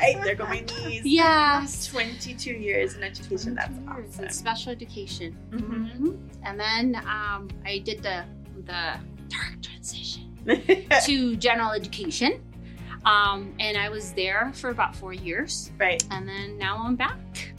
hey, 0.00 0.14
there 0.22 0.34
go 0.34 0.44
my 0.46 0.60
knees. 0.60 1.02
yes. 1.04 1.86
22 1.86 2.52
years 2.52 2.94
in 2.94 3.02
education. 3.02 3.54
That's 3.54 3.68
22 3.68 3.94
years. 4.00 4.10
awesome. 4.14 4.24
It's 4.26 4.36
special 4.36 4.72
education. 4.72 5.36
Mhm. 5.50 5.98
Mhm. 5.98 6.18
And 6.42 6.60
then 6.60 6.96
um, 7.06 7.48
I 7.64 7.78
did 7.78 8.02
the 8.02 8.24
the 8.64 8.98
dark 9.28 9.62
transition. 9.62 10.22
to 11.04 11.36
general 11.36 11.72
education. 11.72 12.40
Um, 13.04 13.52
and 13.60 13.76
I 13.78 13.88
was 13.88 14.12
there 14.12 14.52
for 14.54 14.70
about 14.70 14.94
four 14.96 15.12
years. 15.12 15.70
right. 15.78 16.02
And 16.10 16.28
then 16.28 16.58
now 16.58 16.82
I'm 16.84 16.96
back. 16.96 17.52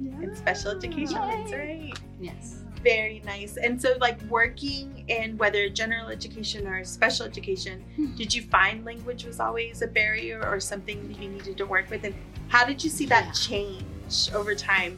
In 0.00 0.34
special 0.36 0.70
education. 0.72 1.14
That's 1.14 1.52
right. 1.52 1.92
Yes. 2.20 2.62
Very 2.84 3.20
nice. 3.24 3.56
And 3.56 3.80
so, 3.80 3.96
like 4.00 4.22
working 4.30 5.04
in 5.08 5.36
whether 5.36 5.68
general 5.68 6.08
education 6.08 6.66
or 6.66 6.84
special 6.84 7.26
education, 7.26 7.84
Hmm. 7.96 8.14
did 8.14 8.32
you 8.32 8.42
find 8.42 8.84
language 8.84 9.24
was 9.24 9.40
always 9.40 9.82
a 9.82 9.88
barrier 9.88 10.40
or 10.46 10.60
something 10.60 11.08
that 11.08 11.20
you 11.20 11.28
needed 11.28 11.56
to 11.58 11.66
work 11.66 11.90
with? 11.90 12.04
And 12.04 12.14
how 12.48 12.64
did 12.64 12.82
you 12.84 12.90
see 12.90 13.06
that 13.06 13.24
Yeah. 13.26 13.32
change 13.32 14.30
over 14.32 14.54
time? 14.54 14.96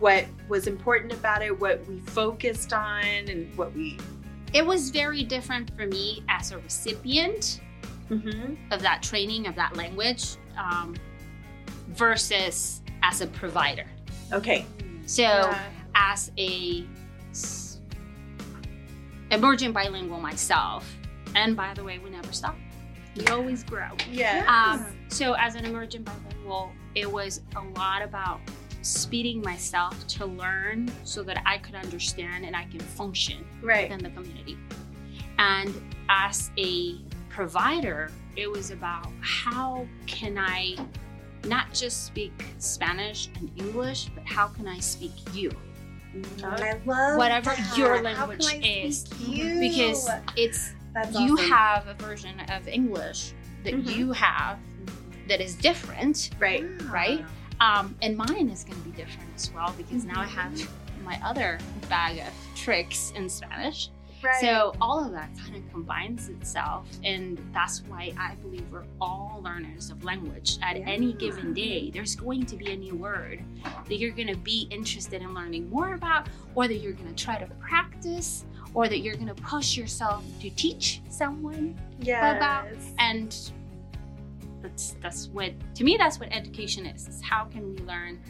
What 0.00 0.26
was 0.48 0.66
important 0.66 1.12
about 1.12 1.42
it? 1.42 1.58
What 1.60 1.86
we 1.86 2.00
focused 2.00 2.72
on, 2.72 3.04
and 3.04 3.56
what 3.56 3.72
we 3.74 3.98
it 4.52 4.66
was 4.66 4.90
very 4.90 5.22
different 5.22 5.74
for 5.76 5.86
me 5.86 6.22
as 6.28 6.52
a 6.52 6.58
recipient 6.58 7.60
Mm-hmm. 8.10 8.54
of 8.72 8.82
that 8.82 9.02
training 9.02 9.46
of 9.46 9.54
that 9.54 9.74
language 9.76 10.36
um, 10.58 10.94
versus 11.88 12.82
as 13.02 13.20
a 13.22 13.26
provider. 13.28 13.86
Okay. 14.32 14.66
So 15.06 15.22
Yeah. 15.22 15.62
as 15.94 16.32
a 16.38 16.86
emergent 19.30 19.74
bilingual 19.74 20.20
myself, 20.20 20.96
and 21.34 21.56
by 21.56 21.74
the 21.74 21.82
way, 21.82 21.98
we 21.98 22.10
never 22.10 22.32
stop. 22.32 22.56
We 23.16 23.26
always 23.26 23.62
grow. 23.64 23.88
Yeah. 24.10 24.44
Um, 24.46 24.86
so 25.08 25.34
as 25.34 25.54
an 25.54 25.64
emergent 25.64 26.04
bilingual, 26.04 26.70
it 26.94 27.10
was 27.10 27.42
a 27.56 27.62
lot 27.78 28.02
about 28.02 28.40
speeding 28.82 29.40
myself 29.42 30.06
to 30.08 30.26
learn 30.26 30.90
so 31.04 31.22
that 31.22 31.40
I 31.46 31.58
could 31.58 31.74
understand 31.74 32.44
and 32.44 32.56
I 32.56 32.64
can 32.64 32.80
function 32.80 33.44
right. 33.62 33.88
within 33.88 34.02
the 34.02 34.10
community. 34.10 34.58
And 35.38 35.74
as 36.08 36.50
a 36.58 36.96
provider, 37.28 38.10
it 38.36 38.50
was 38.50 38.70
about 38.70 39.08
how 39.20 39.86
can 40.06 40.36
I 40.38 40.76
not 41.46 41.72
just 41.72 42.06
speak 42.06 42.32
Spanish 42.58 43.28
and 43.38 43.50
English, 43.56 44.08
but 44.14 44.24
how 44.26 44.48
can 44.48 44.66
I 44.68 44.78
speak 44.80 45.12
you? 45.34 45.50
I 46.44 46.78
love 46.84 47.16
Whatever 47.16 47.50
that. 47.54 47.74
your 47.76 48.02
language 48.02 48.44
is. 48.64 49.06
You? 49.26 49.58
Because 49.60 50.08
it's 50.36 50.72
That's 50.92 51.18
you 51.18 51.34
awesome. 51.34 51.50
have 51.50 51.86
a 51.88 51.94
version 51.94 52.38
of 52.50 52.68
English 52.68 53.32
that 53.64 53.72
Mhm. 53.74 53.96
you 53.96 54.12
have 54.12 54.58
that 55.28 55.40
is 55.40 55.54
different, 55.54 56.30
Right. 56.38 56.64
right? 56.90 57.24
Um, 57.60 57.96
and 58.02 58.16
mine 58.16 58.50
is 58.50 58.64
going 58.64 58.76
to 58.82 58.88
be 58.88 58.90
different 58.96 59.30
as 59.36 59.50
well 59.52 59.72
because 59.78 60.04
now 60.04 60.20
I 60.20 60.26
have 60.26 60.52
Mm-hmm. 60.52 61.04
my 61.04 61.18
other 61.24 61.58
bag 61.88 62.18
of 62.18 62.32
tricks 62.56 63.12
in 63.16 63.28
Spanish. 63.30 63.88
Right. 64.22 64.40
So 64.40 64.72
all 64.80 65.04
of 65.04 65.10
that 65.12 65.30
kind 65.38 65.56
of 65.56 65.68
combines 65.72 66.28
itself, 66.28 66.86
and 67.02 67.38
that's 67.52 67.80
why 67.88 68.12
I 68.18 68.34
believe 68.36 68.64
we're 68.70 68.84
all 69.00 69.40
learners 69.42 69.90
of 69.90 70.04
language. 70.04 70.58
At 70.62 70.76
any 70.76 71.12
given 71.14 71.52
day, 71.52 71.90
there's 71.90 72.14
going 72.14 72.46
to 72.46 72.56
be 72.56 72.70
a 72.72 72.76
new 72.76 72.94
word 72.94 73.42
that 73.88 73.96
you're 73.98 74.12
going 74.12 74.28
to 74.28 74.36
be 74.36 74.68
interested 74.70 75.22
in 75.22 75.34
learning 75.34 75.68
more 75.70 75.94
about, 75.94 76.28
or 76.54 76.68
that 76.68 76.76
you're 76.76 76.92
going 76.92 77.12
to 77.12 77.24
try 77.24 77.36
to 77.36 77.46
practice, 77.56 78.44
or 78.74 78.88
that 78.88 78.98
you're 79.00 79.16
going 79.16 79.26
to 79.26 79.34
push 79.42 79.76
yourself 79.76 80.24
to 80.40 80.50
teach 80.50 81.00
someone. 81.10 81.76
yes. 82.00 82.36
about- 82.36 82.68
And 82.98 83.36
that's 84.62 84.94
that's 85.00 85.26
what 85.28 85.52
to 85.74 85.82
me 85.82 85.96
that's 85.96 86.20
what 86.20 86.28
education 86.32 86.86
is. 86.86 87.08
is 87.08 87.20
how 87.20 87.44
can 87.46 87.68
we 87.74 87.78
learn 87.82 88.20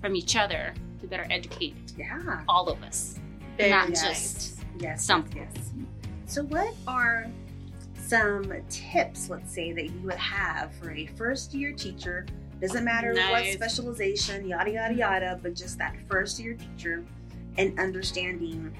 from 0.00 0.16
each 0.16 0.34
other 0.36 0.72
to 1.00 1.06
better 1.06 1.26
educate 1.30 1.74
Yeah. 1.98 2.42
all 2.48 2.68
of 2.68 2.82
us, 2.82 3.18
Very 3.58 3.70
not 3.70 3.90
nice. 3.90 4.02
just 4.02 4.57
Yes. 4.80 5.04
something. 5.04 5.48
Yes. 5.54 5.72
So, 6.26 6.44
what 6.44 6.74
are 6.86 7.26
some 8.06 8.52
tips, 8.68 9.28
let's 9.30 9.52
say, 9.52 9.72
that 9.72 9.84
you 9.84 10.00
would 10.02 10.14
have 10.14 10.74
for 10.74 10.90
a 10.92 11.06
first 11.06 11.54
year 11.54 11.72
teacher? 11.72 12.26
Doesn't 12.60 12.84
matter 12.84 13.14
what 13.14 13.46
specialization, 13.46 14.46
yada, 14.48 14.72
yada, 14.72 14.94
yada, 14.94 15.38
but 15.42 15.54
just 15.54 15.78
that 15.78 15.96
first 16.08 16.40
year 16.40 16.54
teacher 16.54 17.04
and 17.56 17.78
understanding 17.78 18.74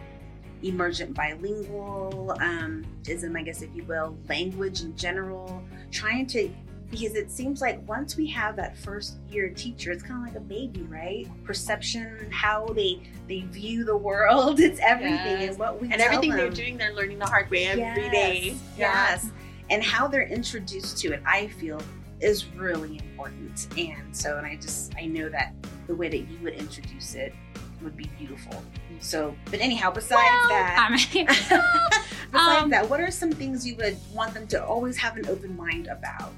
emergent 0.63 1.15
bilingual, 1.15 2.37
um, 2.41 2.85
I 3.09 3.43
guess, 3.43 3.63
if 3.63 3.71
you 3.75 3.85
will, 3.85 4.17
language 4.29 4.83
in 4.83 4.97
general, 4.97 5.63
trying 5.93 6.27
to 6.29 6.51
because 6.91 7.15
it 7.15 7.31
seems 7.31 7.61
like 7.61 7.87
once 7.89 8.17
we 8.17 8.27
have 8.29 8.57
that 8.57 8.77
first 8.79 9.17
year 9.31 9.51
teacher, 9.51 9.93
it's 9.93 10.03
kind 10.03 10.21
of 10.27 10.33
like 10.35 10.37
a 10.37 10.45
baby, 10.45 10.83
right? 10.83 11.27
Perception, 11.45 12.31
how 12.31 12.67
they 12.69 13.03
they 13.29 13.41
view 13.43 13.85
the 13.85 13.97
world, 13.97 14.59
it's 14.69 14.81
everything, 14.81 15.17
Yes. 15.41 15.51
and 15.51 15.59
what 15.59 15.81
we 15.81 15.91
and 15.93 16.01
everything 16.01 16.31
them. 16.31 16.39
they're 16.39 16.51
doing, 16.51 16.79
they're 16.79 16.95
learning 16.95 17.19
the 17.19 17.27
hard 17.27 17.51
way 17.51 17.67
every 17.67 17.83
Yes, 17.83 18.11
day. 18.13 18.55
Yes. 18.79 19.31
And 19.71 19.83
how 19.83 20.09
they're 20.09 20.27
introduced 20.27 20.97
to 21.03 21.13
it, 21.13 21.23
I 21.27 21.49
feel, 21.49 21.81
is 22.21 22.47
really 22.57 22.99
important. 22.99 23.69
And 23.77 24.17
so, 24.17 24.39
and 24.39 24.47
I 24.47 24.57
just, 24.57 24.95
I 24.97 25.05
know 25.05 25.29
that 25.29 25.53
the 25.87 25.95
way 25.95 26.09
that 26.09 26.17
you 26.19 26.39
would 26.43 26.55
introduce 26.55 27.15
it 27.15 27.35
would 27.83 27.97
be 27.97 28.11
beautiful. 28.19 28.63
So, 29.01 29.37
but 29.51 29.61
anyhow, 29.61 29.91
besides 29.93 30.13
Well, 30.23 30.49
that, 30.49 31.07
besides 32.33 32.63
um, 32.65 32.71
that, 32.71 32.89
what 32.89 32.99
are 33.01 33.11
some 33.11 33.31
things 33.31 33.67
you 33.67 33.77
would 33.77 33.97
want 34.13 34.33
them 34.35 34.47
to 34.49 34.65
always 34.65 34.97
have 34.97 35.17
an 35.19 35.27
open 35.29 35.55
mind 35.57 35.87
about 35.89 36.35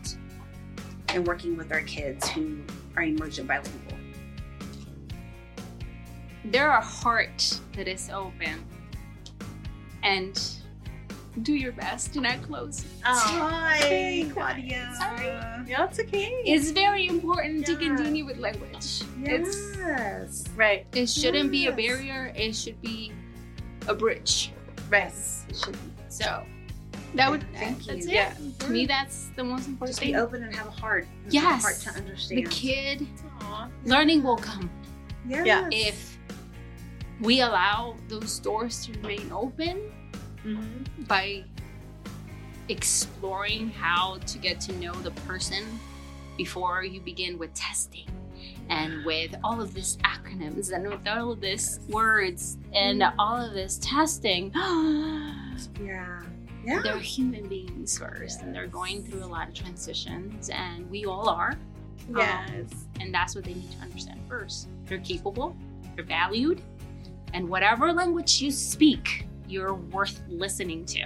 in 1.14 1.24
working 1.24 1.56
with 1.56 1.72
our 1.72 1.82
kids 1.82 2.28
who 2.30 2.58
are 2.96 3.02
emergent 3.02 3.48
bilingual? 3.48 3.80
they're 6.46 6.70
a 6.70 6.80
heart 6.80 7.60
that 7.76 7.86
is 7.86 8.08
open, 8.10 8.64
and 10.02 10.40
do 11.42 11.52
your 11.54 11.70
best 11.72 12.14
to 12.14 12.20
not 12.20 12.42
close. 12.42 12.84
Hi, 13.02 14.26
Claudia. 14.32 14.92
Sorry. 14.98 15.26
Yeah, 15.68 15.84
it's 15.84 16.00
okay. 16.00 16.32
It's 16.44 16.70
very 16.70 17.06
important 17.06 17.66
to 17.66 17.76
continue 17.76 18.24
with 18.24 18.38
language. 18.38 19.02
It's 19.22 19.76
Yes. 19.76 20.44
right. 20.56 20.86
it 20.94 21.08
shouldn't 21.08 21.50
be 21.52 21.66
a 21.66 21.72
barrier. 21.72 22.32
It 22.34 22.56
should 22.56 22.80
be 22.80 23.12
a 23.86 23.94
bridge. 23.94 24.50
Right. 24.88 25.12
It 25.48 25.56
should 25.56 25.72
be. 25.74 25.78
So 26.08 26.44
that 27.14 27.30
would 27.30 27.44
Thank 27.54 27.84
that's 27.84 28.04
you. 28.06 28.10
it. 28.10 28.14
Yeah. 28.14 28.34
To 28.60 28.68
me, 28.70 28.86
that's 28.86 29.30
the 29.36 29.44
most 29.44 29.66
important 29.68 29.90
Just 29.90 30.00
be 30.00 30.06
thing. 30.12 30.16
open 30.16 30.42
and 30.44 30.54
have 30.54 30.66
a 30.66 30.70
heart. 30.70 31.06
and 31.24 31.32
Yes. 31.32 31.44
Have 31.84 31.96
a 31.96 32.00
heart 32.00 32.18
to 32.18 32.28
The 32.34 32.42
kid 32.44 33.06
Aw. 33.42 33.68
learning 33.84 34.22
will 34.22 34.36
come 34.36 34.70
Yes. 35.28 35.46
Yeah. 35.46 35.68
if 35.72 36.18
we 37.20 37.40
allow 37.40 37.96
those 38.08 38.38
doors 38.38 38.86
to 38.86 38.92
remain 38.92 39.30
open 39.32 39.90
Mhm. 40.44 41.06
by 41.08 41.44
exploring 42.68 43.70
how 43.70 44.18
to 44.26 44.38
get 44.38 44.60
to 44.62 44.72
know 44.78 44.92
the 45.02 45.10
person 45.22 45.64
before 46.36 46.84
you 46.84 47.00
begin 47.00 47.36
with 47.38 47.52
testing 47.54 48.06
and 48.68 49.04
with 49.04 49.34
all 49.42 49.60
of 49.60 49.74
these 49.74 49.96
acronyms 49.98 50.72
and 50.72 50.88
with 50.88 51.06
all 51.06 51.32
of 51.32 51.40
these 51.40 51.80
words 51.88 52.56
and 52.72 53.02
all 53.18 53.36
of 53.36 53.52
this 53.52 53.78
testing 53.82 54.50
Yeah. 55.82 56.22
Yeah. 56.64 56.80
they're 56.82 56.98
human 56.98 57.48
beings 57.48 57.98
first 57.98 58.42
and 58.42 58.54
they're 58.54 58.66
going 58.66 59.02
through 59.04 59.24
a 59.24 59.26
lot 59.26 59.48
of 59.48 59.54
transitions 59.54 60.50
and 60.50 60.88
we 60.90 61.04
all 61.04 61.28
are. 61.28 61.54
Yes. 62.16 62.86
and 62.98 63.14
that's 63.14 63.34
what 63.34 63.44
they 63.44 63.54
need 63.54 63.70
to 63.72 63.78
understand 63.78 64.20
first. 64.28 64.68
They're 64.86 64.98
capable 64.98 65.54
they're 65.96 66.04
valued 66.04 66.62
and 67.34 67.48
whatever 67.48 67.92
language 67.92 68.40
you 68.40 68.50
speak 68.50 69.26
you're 69.48 69.74
worth 69.74 70.22
listening 70.28 70.84
to. 70.86 71.04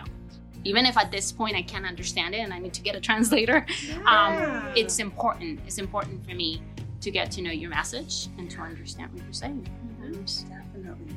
Even 0.65 0.87
if 0.87 0.97
at 0.97 1.11
this 1.11 1.31
point 1.33 1.57
i 1.57 1.63
can't 1.63 1.85
understand 1.85 2.35
it 2.35 2.39
and 2.39 2.53
i 2.53 2.59
need 2.59 2.73
to 2.73 2.81
get 2.81 2.95
a 2.95 3.01
translator 3.01 3.67
um, 4.07 4.65
it's 4.75 4.99
important 4.99 5.61
it's 5.67 5.79
important 5.79 6.25
for 6.25 6.35
me 6.35 6.63
to 7.05 7.11
get 7.11 7.31
to 7.31 7.43
know 7.43 7.51
your 7.51 7.71
message 7.71 8.29
and 8.39 8.51
to 8.51 8.61
understand 8.61 9.13
what 9.13 9.23
you're 9.23 9.33
saying. 9.33 9.69
And 10.03 10.27
Definitely. 10.49 11.17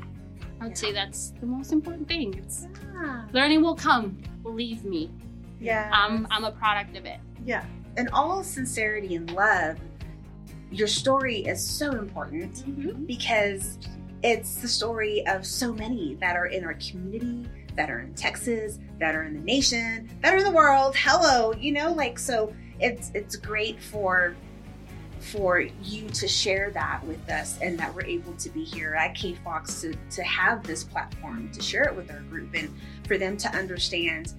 I 0.61 0.65
would 0.67 0.77
say 0.77 0.91
that's 0.91 1.31
the 1.39 1.45
most 1.45 1.71
important 1.71 2.07
thing 2.07 2.33
it's 2.35 2.67
Yeah. 2.93 3.25
learning 3.33 3.61
will 3.61 3.75
come 3.75 4.17
believe 4.43 4.83
me 4.85 5.09
Yeah. 5.59 5.89
i'm 5.93 6.27
i'm 6.31 6.43
a 6.45 6.51
product 6.51 6.95
of 6.97 7.05
it 7.05 7.19
yeah. 7.45 7.63
In 7.95 8.09
all 8.09 8.43
sincerity 8.43 9.15
and 9.15 9.31
love, 9.31 9.77
your 10.69 10.87
story 10.87 11.37
is 11.45 11.63
so 11.63 11.91
important 11.91 12.55
Mm-hmm. 12.67 13.05
because 13.05 13.79
it's 14.21 14.55
the 14.55 14.67
story 14.67 15.25
of 15.27 15.45
so 15.45 15.71
many 15.73 16.15
that 16.15 16.35
are 16.35 16.47
in 16.47 16.65
our 16.65 16.73
community, 16.73 17.47
that 17.75 17.89
are 17.89 17.99
in 18.01 18.13
Texas, 18.15 18.79
that 18.99 19.15
are 19.15 19.23
in 19.23 19.33
the 19.35 19.39
nation, 19.39 20.09
that 20.21 20.33
are 20.33 20.37
in 20.37 20.43
the 20.43 20.51
world. 20.51 20.93
Hello, 20.97 21.53
you 21.53 21.71
know, 21.71 21.93
like 21.93 22.19
so 22.19 22.53
it's 22.81 23.11
it's 23.13 23.35
great 23.37 23.81
for 23.81 24.35
for 25.31 25.59
you 25.59 26.07
to 26.09 26.27
share 26.27 26.71
that 26.71 27.03
with 27.05 27.29
us 27.29 27.59
and 27.61 27.77
that 27.77 27.93
we're 27.93 28.05
able 28.05 28.33
to 28.33 28.49
be 28.49 28.63
here 28.63 28.93
at 28.93 29.15
KFox 29.15 29.81
to, 29.81 29.93
to 30.15 30.23
have 30.23 30.63
this 30.63 30.83
platform 30.83 31.51
to 31.51 31.61
share 31.61 31.83
it 31.83 31.95
with 31.95 32.11
our 32.11 32.21
group 32.21 32.49
and 32.53 32.73
for 33.05 33.17
them 33.17 33.37
to 33.37 33.49
understand 33.55 34.33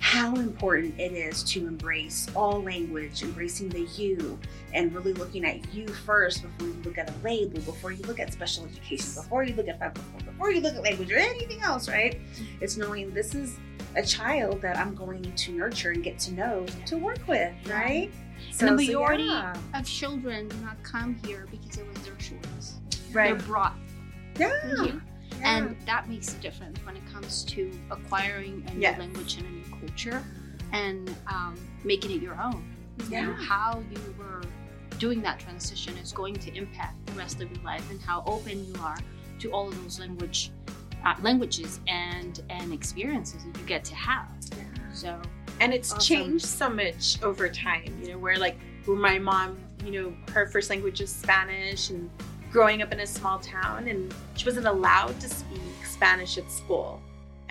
how 0.00 0.34
important 0.36 0.98
it 0.98 1.12
is 1.12 1.42
to 1.42 1.66
embrace 1.66 2.28
all 2.34 2.62
language, 2.62 3.22
embracing 3.22 3.68
the 3.68 3.82
you, 3.96 4.38
and 4.72 4.94
really 4.94 5.12
looking 5.12 5.44
at 5.44 5.72
you 5.74 5.88
first 5.88 6.42
before 6.42 6.68
you 6.68 6.82
look 6.84 6.98
at 6.98 7.10
a 7.10 7.14
label, 7.22 7.60
before 7.60 7.92
you 7.92 8.02
look 8.04 8.20
at 8.20 8.32
special 8.32 8.64
education, 8.64 9.10
before 9.14 9.42
you 9.42 9.54
look 9.54 9.68
at 9.68 9.78
504, 9.78 10.32
before 10.32 10.50
you 10.52 10.60
look 10.60 10.74
at 10.74 10.82
language 10.82 11.10
or 11.10 11.18
anything 11.18 11.60
else, 11.60 11.88
right? 11.88 12.20
It's 12.60 12.76
knowing 12.76 13.12
this 13.12 13.34
is 13.34 13.58
a 13.96 14.02
child 14.02 14.62
that 14.62 14.76
I'm 14.78 14.94
going 14.94 15.32
to 15.34 15.52
nurture 15.52 15.90
and 15.90 16.02
get 16.02 16.18
to 16.20 16.32
know 16.32 16.64
to 16.86 16.96
work 16.96 17.20
with, 17.26 17.52
right? 17.68 18.10
The 18.58 18.72
majority- 18.72 19.24
yeah. 19.24 19.54
of 19.74 19.84
children 19.86 20.48
do 20.48 20.56
not 20.58 20.82
come 20.82 21.14
here 21.24 21.46
because 21.50 21.76
it 21.78 21.86
was 21.88 21.98
their 22.02 22.14
choice 22.16 22.74
Right. 23.12 23.36
they're 23.38 23.46
brought 23.46 23.76
Yeah. 24.38 24.52
here 24.84 25.02
yeah. 25.40 25.56
and 25.56 25.76
that 25.86 26.08
makes 26.08 26.34
a 26.34 26.38
difference 26.38 26.78
when 26.84 26.96
it 26.96 27.06
comes 27.12 27.44
to 27.44 27.70
acquiring 27.90 28.64
a 28.68 28.74
new 28.74 28.80
Yes. 28.80 28.98
language 28.98 29.36
and 29.38 29.46
a 29.46 29.50
new 29.50 29.64
culture 29.80 30.22
and 30.72 31.14
um, 31.26 31.54
making 31.84 32.10
it 32.10 32.22
your 32.22 32.40
own 32.40 32.62
You 33.10 33.22
know, 33.22 33.32
how 33.34 33.82
you 33.90 34.14
were 34.18 34.42
doing 34.98 35.22
that 35.22 35.38
transition 35.38 35.96
is 35.98 36.10
going 36.12 36.34
to 36.34 36.52
impact 36.56 37.06
the 37.06 37.12
rest 37.12 37.40
of 37.40 37.50
your 37.52 37.62
life 37.62 37.88
and 37.90 38.00
how 38.00 38.24
open 38.26 38.64
you 38.66 38.74
are 38.82 38.98
to 39.38 39.50
all 39.52 39.68
of 39.68 39.80
those 39.82 40.00
language 40.00 40.50
uh, 41.04 41.14
languages 41.22 41.78
and 41.86 42.42
and 42.50 42.72
experiences 42.72 43.44
that 43.44 43.56
you 43.56 43.64
get 43.66 43.84
to 43.84 43.94
have. 43.94 44.26
So 44.92 45.22
and 45.60 45.74
it's 45.74 45.92
Awesome. 45.92 46.16
changed 46.16 46.46
so 46.46 46.68
much 46.68 47.22
over 47.22 47.48
time 47.48 47.96
you 48.02 48.10
know 48.10 48.18
where 48.18 48.38
like 48.38 48.58
where 48.84 48.96
my 48.96 49.18
mom 49.18 49.58
you 49.84 49.90
know 49.90 50.14
her 50.32 50.46
first 50.46 50.70
language 50.70 51.00
is 51.00 51.10
spanish 51.10 51.90
and 51.90 52.10
growing 52.50 52.82
up 52.82 52.92
in 52.92 53.00
a 53.00 53.06
small 53.06 53.38
town 53.38 53.88
and 53.88 54.14
she 54.34 54.46
wasn't 54.46 54.66
allowed 54.66 55.18
to 55.20 55.28
speak 55.28 55.60
spanish 55.84 56.38
at 56.38 56.50
school 56.50 57.00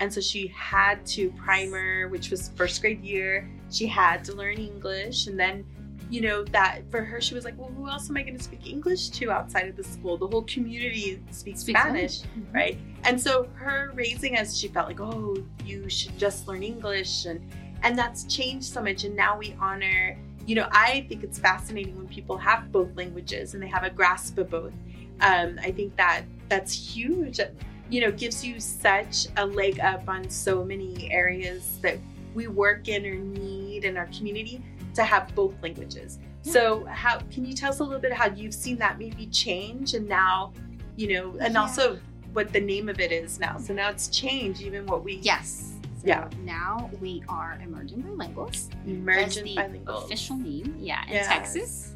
and 0.00 0.12
so 0.12 0.20
she 0.20 0.46
had 0.48 1.04
to 1.06 1.30
primer 1.32 2.08
which 2.08 2.30
was 2.30 2.50
first 2.56 2.80
grade 2.80 3.02
year 3.02 3.48
she 3.70 3.86
had 3.86 4.24
to 4.24 4.32
learn 4.34 4.56
english 4.56 5.26
and 5.26 5.38
then 5.38 5.64
you 6.10 6.22
know 6.22 6.42
that 6.44 6.80
for 6.90 7.02
her 7.04 7.20
she 7.20 7.34
was 7.34 7.44
like 7.44 7.56
well 7.58 7.70
who 7.76 7.88
else 7.88 8.08
am 8.08 8.16
i 8.16 8.22
going 8.22 8.36
to 8.36 8.42
speak 8.42 8.66
english 8.66 9.10
to 9.10 9.30
outside 9.30 9.68
of 9.68 9.76
the 9.76 9.84
school 9.84 10.16
the 10.16 10.26
whole 10.26 10.42
community 10.44 11.22
speaks 11.30 11.60
speak 11.60 11.76
spanish 11.76 12.18
Spanish. 12.18 12.20
Mm-hmm. 12.38 12.54
right? 12.54 12.78
And 13.04 13.20
so 13.20 13.48
her 13.54 13.92
raising 13.94 14.36
us, 14.36 14.56
she 14.56 14.68
felt 14.68 14.88
like, 14.88 15.00
oh, 15.00 15.36
you 15.64 15.88
should 15.88 16.18
just 16.18 16.48
learn 16.48 16.62
English, 16.62 17.26
and 17.26 17.40
and 17.82 17.96
that's 17.98 18.24
changed 18.24 18.66
so 18.66 18.82
much. 18.82 19.04
And 19.04 19.14
now 19.16 19.38
we 19.38 19.54
honor, 19.60 20.16
you 20.46 20.54
know, 20.54 20.68
I 20.72 21.06
think 21.08 21.22
it's 21.22 21.38
fascinating 21.38 21.96
when 21.96 22.08
people 22.08 22.36
have 22.38 22.72
both 22.72 22.94
languages 22.96 23.54
and 23.54 23.62
they 23.62 23.68
have 23.68 23.84
a 23.84 23.90
grasp 23.90 24.38
of 24.38 24.50
both. 24.50 24.72
Um, 25.20 25.58
I 25.62 25.72
think 25.72 25.96
that 25.96 26.22
that's 26.48 26.72
huge. 26.72 27.40
You 27.90 28.02
know, 28.02 28.10
gives 28.12 28.44
you 28.44 28.60
such 28.60 29.26
a 29.36 29.46
leg 29.46 29.80
up 29.80 30.08
on 30.08 30.28
so 30.28 30.64
many 30.64 31.10
areas 31.10 31.78
that 31.82 31.98
we 32.34 32.46
work 32.46 32.88
in 32.88 33.06
or 33.06 33.14
need 33.14 33.84
in 33.84 33.96
our 33.96 34.06
community 34.06 34.62
to 34.94 35.04
have 35.04 35.34
both 35.34 35.54
languages. 35.62 36.18
So, 36.42 36.84
how 36.84 37.18
can 37.32 37.44
you 37.44 37.52
tell 37.52 37.70
us 37.70 37.80
a 37.80 37.84
little 37.84 38.00
bit 38.00 38.12
how 38.12 38.26
you've 38.28 38.54
seen 38.54 38.76
that 38.78 38.98
maybe 38.98 39.26
change 39.26 39.94
and 39.94 40.08
now, 40.08 40.52
you 40.96 41.14
know, 41.14 41.36
and 41.40 41.54
Yeah. 41.54 41.60
also 41.60 41.98
what 42.32 42.52
the 42.52 42.60
name 42.60 42.88
of 42.88 43.00
it 43.00 43.10
is 43.10 43.40
now. 43.40 43.58
So 43.58 43.72
now 43.74 43.88
it's 43.90 44.08
changed, 44.08 44.60
even 44.62 44.86
what 44.86 45.02
we 45.02 45.14
yes. 45.16 45.74
So 45.98 46.06
Yeah. 46.06 46.28
Now 46.44 46.90
we 47.00 47.22
are 47.28 47.58
emergent 47.62 48.06
bilinguals. 48.06 48.68
That's 48.70 48.86
emergent 48.86 49.46
the 49.46 49.54
bilingual. 49.56 49.96
official 50.04 50.36
name. 50.36 50.76
Yeah, 50.78 51.04
in. 51.08 51.24
Texas. 51.24 51.94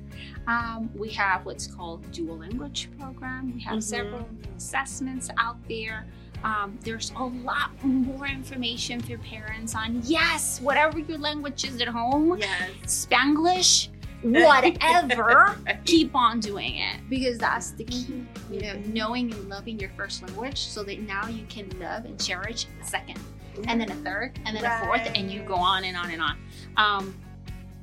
Um, 0.48 0.90
we 0.96 1.10
have 1.10 1.44
what's 1.46 1.68
called 1.68 2.10
dual 2.10 2.38
language 2.38 2.88
program. 2.98 3.54
We 3.54 3.60
have 3.62 3.76
Mhm. 3.78 3.82
several 3.82 4.28
assessments 4.56 5.30
out 5.38 5.56
there. 5.68 6.04
Um, 6.42 6.76
there's 6.82 7.12
a 7.16 7.22
lot 7.22 7.70
more 7.84 8.26
information 8.26 8.98
for 9.00 9.16
parents 9.18 9.76
on 9.76 10.00
yes, 10.04 10.60
whatever 10.60 10.98
your 10.98 11.18
language 11.18 11.64
is 11.64 11.80
at 11.80 11.86
home, 11.86 12.36
Yes. 12.38 13.06
Spanglish, 13.06 13.88
whatever. 14.22 15.56
keep 15.84 16.14
on 16.16 16.40
doing 16.40 16.74
it 16.76 17.00
because 17.08 17.38
that's 17.38 17.70
the 17.72 17.84
key. 17.84 18.24
You 18.50 18.60
know, 18.60 18.74
knowing 18.86 19.32
and 19.32 19.48
loving 19.48 19.78
your 19.78 19.90
first 19.90 20.22
language 20.22 20.58
so 20.58 20.82
that 20.82 21.00
now 21.02 21.28
you 21.28 21.44
can 21.48 21.68
love 21.78 22.04
and 22.04 22.20
cherish 22.20 22.66
second, 22.82 23.20
and 23.66 23.80
then 23.80 23.90
a 23.90 23.94
third, 23.96 24.38
and 24.46 24.56
then 24.56 24.64
a 24.64 24.84
fourth, 24.84 25.08
and 25.14 25.30
you 25.30 25.42
go 25.42 25.54
on 25.54 25.84
and 25.84 25.96
on 25.96 26.10
and 26.10 26.22
on. 26.22 26.38
Um, 26.76 27.14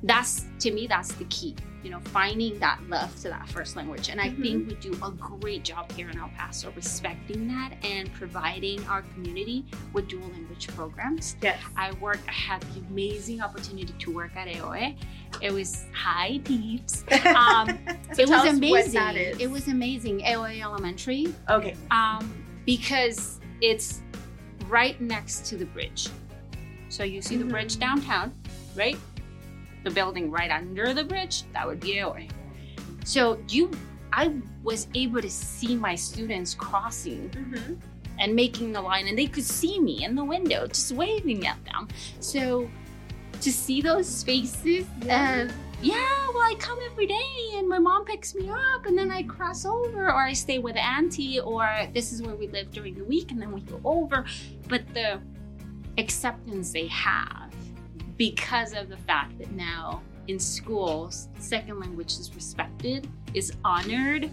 that's 0.02 0.44
to 0.60 0.70
me, 0.72 0.86
that's 0.86 1.12
the 1.14 1.24
key. 1.24 1.54
You 1.82 1.88
know, 1.88 2.00
finding 2.00 2.58
that 2.58 2.78
love 2.90 3.14
to 3.22 3.30
that 3.30 3.48
first 3.48 3.74
language, 3.74 4.10
and 4.10 4.20
I 4.20 4.28
Mhm. 4.28 4.42
think 4.42 4.68
we 4.68 4.74
do 4.74 4.92
a 5.02 5.10
great 5.12 5.64
job 5.64 5.90
here 5.92 6.10
in 6.10 6.18
El 6.18 6.28
Paso 6.36 6.70
respecting 6.76 7.48
that 7.48 7.72
and 7.82 8.12
providing 8.12 8.86
our 8.86 9.00
community 9.00 9.64
with 9.94 10.06
dual 10.06 10.28
language 10.28 10.66
programs. 10.68 11.36
Yes. 11.40 11.58
I 11.78 11.92
worked, 11.92 12.28
I 12.28 12.32
had 12.32 12.60
the 12.74 12.80
amazing 12.90 13.40
opportunity 13.40 13.94
to 13.98 14.10
work 14.14 14.36
at 14.36 14.46
Aoy. 14.48 14.94
It 15.40 15.52
was 15.54 15.86
high 15.94 16.40
peeps. 16.44 17.02
Um, 17.34 17.78
So 18.12 18.22
it 18.24 18.28
was 18.28 18.44
amazing. 18.44 18.70
what 18.70 18.92
that 18.92 19.16
is. 19.16 19.38
It 19.40 19.50
was 19.50 19.68
amazing. 19.68 20.20
Aoy 20.26 20.60
Elementary, 20.62 21.32
Okay. 21.48 21.76
um, 21.90 22.30
because 22.66 23.40
it's 23.62 24.02
right 24.70 25.00
next 25.00 25.46
to 25.46 25.56
the 25.56 25.66
bridge. 25.66 26.08
So 26.88 27.04
you 27.04 27.20
see 27.22 27.36
the 27.36 27.44
bridge 27.44 27.78
downtown, 27.78 28.32
right? 28.74 28.96
The 29.84 29.90
building 29.90 30.30
right 30.30 30.50
under 30.50 30.94
the 30.94 31.04
bridge, 31.04 31.44
that 31.52 31.66
would 31.66 31.80
be 31.80 32.00
Aoy. 32.00 32.28
So 33.04 33.38
you, 33.48 33.70
I 34.12 34.34
was 34.62 34.86
able 34.94 35.20
to 35.20 35.30
see 35.30 35.76
my 35.76 35.94
students 35.94 36.54
crossing 36.54 37.30
Mm-hmm. 37.30 37.74
and 38.18 38.34
making 38.34 38.72
the 38.72 38.80
line, 38.82 39.08
and 39.08 39.16
they 39.16 39.26
could 39.26 39.44
see 39.44 39.80
me 39.80 40.04
in 40.04 40.14
the 40.14 40.24
window, 40.24 40.66
just 40.66 40.92
waving 40.92 41.46
at 41.46 41.64
them. 41.64 41.88
So 42.20 42.68
to 43.40 43.52
see 43.52 43.80
those 43.80 44.22
faces, 44.22 44.86
yeah. 45.02 45.42
of 45.42 45.52
yeah, 45.82 46.28
well, 46.28 46.42
I 46.42 46.54
come 46.58 46.78
every 46.90 47.06
day, 47.06 47.52
and 47.54 47.68
my 47.68 47.78
mom 47.78 48.04
picks 48.04 48.34
me 48.34 48.50
up, 48.50 48.86
and 48.86 48.96
then 48.96 49.10
I 49.10 49.22
cross 49.22 49.64
over, 49.64 50.06
or 50.06 50.22
I 50.22 50.32
stay 50.32 50.58
with 50.58 50.76
auntie, 50.76 51.40
or 51.40 51.68
this 51.94 52.12
is 52.12 52.22
where 52.22 52.34
we 52.34 52.48
live 52.48 52.70
during 52.70 52.94
the 52.94 53.04
week, 53.04 53.30
and 53.30 53.40
then 53.40 53.52
we 53.52 53.60
go 53.62 53.80
over. 53.84 54.24
But 54.68 54.92
the 54.92 55.20
acceptance 55.98 56.72
they 56.72 56.86
have 56.88 57.54
because 58.16 58.74
of 58.74 58.88
the 58.88 58.96
fact 58.96 59.38
that 59.38 59.50
now 59.52 60.02
in 60.28 60.38
schools, 60.38 61.28
second 61.38 61.80
language 61.80 62.12
is 62.18 62.34
respected, 62.34 63.08
is 63.34 63.52
honored, 63.64 64.30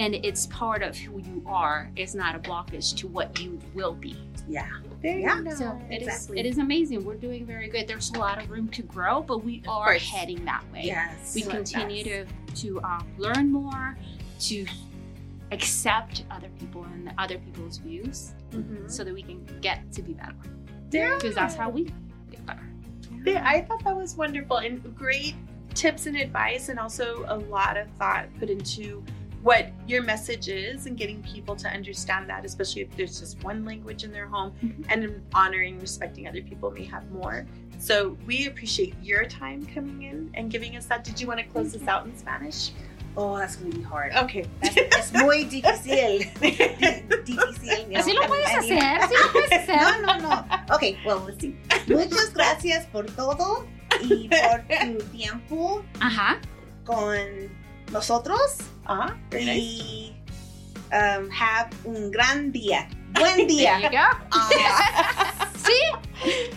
and 0.00 0.14
it's 0.14 0.46
part 0.46 0.82
of 0.82 0.96
who 0.96 1.18
you 1.18 1.42
are 1.46 1.90
is 1.96 2.14
not 2.14 2.34
a 2.34 2.38
blockage 2.38 2.96
to 2.96 3.08
what 3.08 3.38
you 3.40 3.60
will 3.74 3.94
be. 3.94 4.27
Yeah. 4.48 4.66
Very 5.02 5.22
Yeah. 5.22 5.34
nice. 5.40 5.58
So 5.58 5.78
it 5.90 6.02
is 6.02 6.08
Exactly. 6.08 6.40
it 6.40 6.46
is 6.46 6.58
amazing. 6.58 7.04
We're 7.04 7.14
doing 7.16 7.44
very 7.46 7.68
good. 7.68 7.86
There's 7.86 8.10
a 8.10 8.18
lot 8.18 8.42
of 8.42 8.50
room 8.50 8.68
to 8.70 8.82
grow, 8.82 9.22
but 9.22 9.44
we 9.44 9.62
are 9.68 9.84
course. 9.86 10.08
heading 10.10 10.44
that 10.46 10.64
way. 10.72 10.82
Yes. 10.84 11.34
We 11.34 11.42
continue 11.42 12.02
to 12.04 12.26
to 12.56 12.80
um, 12.82 13.06
learn 13.18 13.52
more, 13.52 13.96
to 14.40 14.66
accept 15.52 16.24
other 16.30 16.48
people 16.58 16.84
and 16.84 17.12
other 17.18 17.38
people's 17.38 17.78
views, 17.78 18.32
Mhm. 18.50 18.90
so 18.90 19.04
that 19.04 19.14
we 19.14 19.22
can 19.22 19.44
get 19.60 19.90
to 19.92 20.02
be 20.02 20.12
better. 20.14 20.34
Yeah. 20.90 21.14
Because 21.14 21.34
that's 21.34 21.54
how 21.54 21.70
we 21.70 21.84
get 22.30 22.44
better. 22.46 22.66
Yeah, 23.24 23.42
I 23.46 23.62
thought 23.62 23.84
that 23.84 23.96
was 23.96 24.16
wonderful 24.16 24.58
and 24.58 24.82
great 24.96 25.34
tips 25.74 26.06
and 26.06 26.16
advice, 26.16 26.68
and 26.70 26.78
also 26.78 27.24
a 27.28 27.36
lot 27.36 27.76
of 27.76 27.88
thought 27.92 28.26
put 28.38 28.50
into 28.50 29.04
what 29.42 29.70
your 29.86 30.02
message 30.02 30.48
is 30.48 30.86
and 30.86 30.96
getting 30.96 31.22
people 31.22 31.54
to 31.56 31.68
understand 31.68 32.28
that, 32.28 32.44
especially 32.44 32.82
if 32.82 32.96
there's 32.96 33.20
just 33.20 33.42
one 33.44 33.64
language 33.64 34.02
in 34.04 34.10
their 34.12 34.26
home, 34.26 34.52
Mhm. 34.62 34.84
and 34.88 35.22
honoring, 35.34 35.78
respecting 35.80 36.26
other 36.26 36.42
people 36.42 36.70
may 36.70 36.84
have 36.84 37.08
more. 37.12 37.46
So 37.78 38.16
we 38.26 38.46
appreciate 38.46 38.94
your 39.02 39.24
time 39.26 39.64
coming 39.66 40.02
in 40.02 40.30
and 40.34 40.50
giving 40.50 40.76
us 40.76 40.86
that. 40.86 41.04
Did 41.04 41.20
you 41.20 41.28
want 41.28 41.38
to 41.40 41.46
close 41.46 41.72
this 41.72 41.86
out 41.86 42.04
in 42.06 42.16
Spanish? 42.16 42.72
Oh, 43.16 43.36
that's 43.36 43.56
gonna 43.56 43.74
be 43.74 43.82
hard. 43.82 44.12
Okay. 44.14 44.44
That's, 44.62 44.76
es 44.96 45.12
muy 45.12 45.44
difícil. 45.44 46.18
Di- 46.40 46.52
difícil. 47.24 47.90
you 47.90 47.98
Así 47.98 48.14
lo 48.14 48.26
puedes 48.26 48.48
hacer, 48.48 48.78
así 49.00 49.14
lo 49.14 49.28
puedes 49.32 49.52
hacer. 49.52 49.76
No, 50.02 50.18
no, 50.18 50.28
no. 50.28 50.44
Okay, 50.74 50.98
well, 51.06 51.20
let's 51.26 51.40
see. 51.40 51.56
Muchas 51.88 52.32
gracias 52.32 52.86
por 52.86 53.04
todo 53.06 53.66
y 54.02 54.28
por 54.28 54.64
tu 54.68 54.98
tiempo 55.16 55.84
Ajá. 56.00 56.38
con 56.84 57.50
nosotros 57.92 58.58
Uh-huh. 58.88 59.14
Very 59.30 59.44
nice. 59.44 59.82
y 59.82 60.14
um, 60.92 61.28
have 61.30 61.70
un 61.86 62.10
gran 62.10 62.50
día. 62.52 62.88
Buen 63.14 63.36
There 63.46 63.48
you 63.48 63.88
día. 63.88 63.90
go. 63.90 64.06
Um, 64.36 65.48
See? 65.56 65.92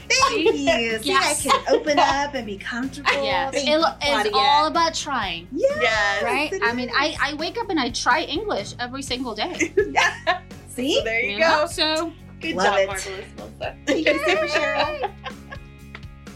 thank 0.07 0.45
you. 0.45 0.51
See, 0.99 1.09
Yes. 1.09 1.45
I 1.45 1.49
can 1.49 1.75
open 1.75 1.97
up 1.99 2.33
and 2.33 2.45
be 2.45 2.57
comfortable. 2.71 3.11
Yes. 3.23 3.53
Thank 3.53 3.67
It, 3.67 3.71
you, 3.71 3.83
it's 4.01 4.05
Claudia. 4.29 4.31
all 4.33 4.67
about 4.67 4.93
trying, 4.93 5.47
Yes. 5.51 6.23
right? 6.23 6.51
it 6.53 6.61
I 6.63 6.73
mean, 6.73 6.89
I, 6.97 7.07
is. 7.07 7.17
I 7.21 7.33
wake 7.35 7.57
up 7.57 7.69
and 7.69 7.79
I 7.79 7.89
try 7.91 8.21
English 8.23 8.73
every 8.79 9.01
single 9.01 9.33
day. 9.35 9.73
See? 10.69 10.95
So 10.97 11.03
there 11.03 11.21
you, 11.21 11.31
You 11.33 11.39
go. 11.39 11.49
know? 11.49 11.65
So 11.67 12.13
Good 12.39 12.55
Love 12.55 12.65
job, 12.67 12.79
it. 12.79 12.87
Marvelous 12.87 13.25
Melissa. 13.37 13.75
Thank 13.85 14.07
you, 14.07 14.19
Super 14.25 14.47
Sheryl. 14.47 15.11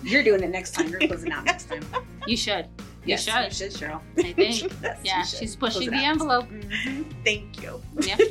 You're 0.04 0.24
doing 0.24 0.44
it 0.44 0.50
next 0.50 0.72
time. 0.76 0.88
You're 0.90 1.00
closing 1.08 1.32
out 1.32 1.46
next 1.46 1.66
time. 1.70 1.84
you 2.28 2.38
should. 2.38 2.68
You 3.06 3.12
Yes, 3.12 3.24
should. 3.24 3.66
You 3.66 3.72
should, 3.72 3.72
Sheryl. 3.82 4.02
I 4.18 4.34
think. 4.34 4.72
Yes, 4.84 5.00
Yeah, 5.04 5.24
she's 5.24 5.56
pushing 5.56 5.90
the 5.92 5.98
out. 5.98 6.04
envelope. 6.04 6.50
Mm-hmm. 6.50 7.04
Thank 7.24 7.62
you. 7.62 7.82
Yeah. 8.00 8.18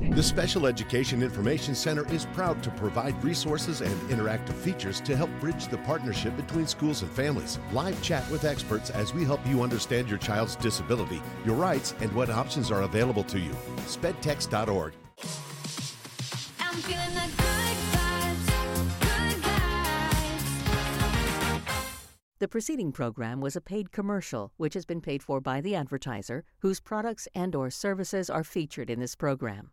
The 0.00 0.22
Special 0.22 0.68
Education 0.68 1.24
Information 1.24 1.74
Center 1.74 2.06
is 2.14 2.24
proud 2.26 2.62
to 2.62 2.70
provide 2.70 3.22
resources 3.24 3.80
and 3.80 3.92
interactive 4.10 4.54
features 4.54 5.00
to 5.00 5.16
help 5.16 5.28
bridge 5.40 5.66
the 5.66 5.78
partnership 5.78 6.36
between 6.36 6.68
schools 6.68 7.02
and 7.02 7.10
families. 7.10 7.58
Live 7.72 8.00
chat 8.00 8.28
with 8.30 8.44
experts 8.44 8.90
as 8.90 9.12
we 9.12 9.24
help 9.24 9.44
you 9.44 9.60
understand 9.60 10.08
your 10.08 10.18
child's 10.20 10.54
disability, 10.54 11.20
your 11.44 11.56
rights, 11.56 11.96
and 12.00 12.12
what 12.12 12.30
options 12.30 12.70
are 12.70 12.82
available 12.82 13.24
to 13.24 13.40
you. 13.40 13.50
Spedtex.org. 13.88 14.92
The 22.40 22.46
preceding 22.46 22.92
program 22.92 23.40
was 23.40 23.56
a 23.56 23.60
paid 23.60 23.90
commercial 23.90 24.52
which 24.58 24.74
has 24.74 24.84
been 24.84 25.00
paid 25.00 25.24
for 25.24 25.40
by 25.40 25.60
the 25.60 25.74
advertiser 25.74 26.44
whose 26.60 26.78
products 26.78 27.26
and 27.34 27.52
or 27.52 27.68
services 27.68 28.30
are 28.30 28.44
featured 28.44 28.90
in 28.90 29.00
this 29.00 29.16
program. 29.16 29.72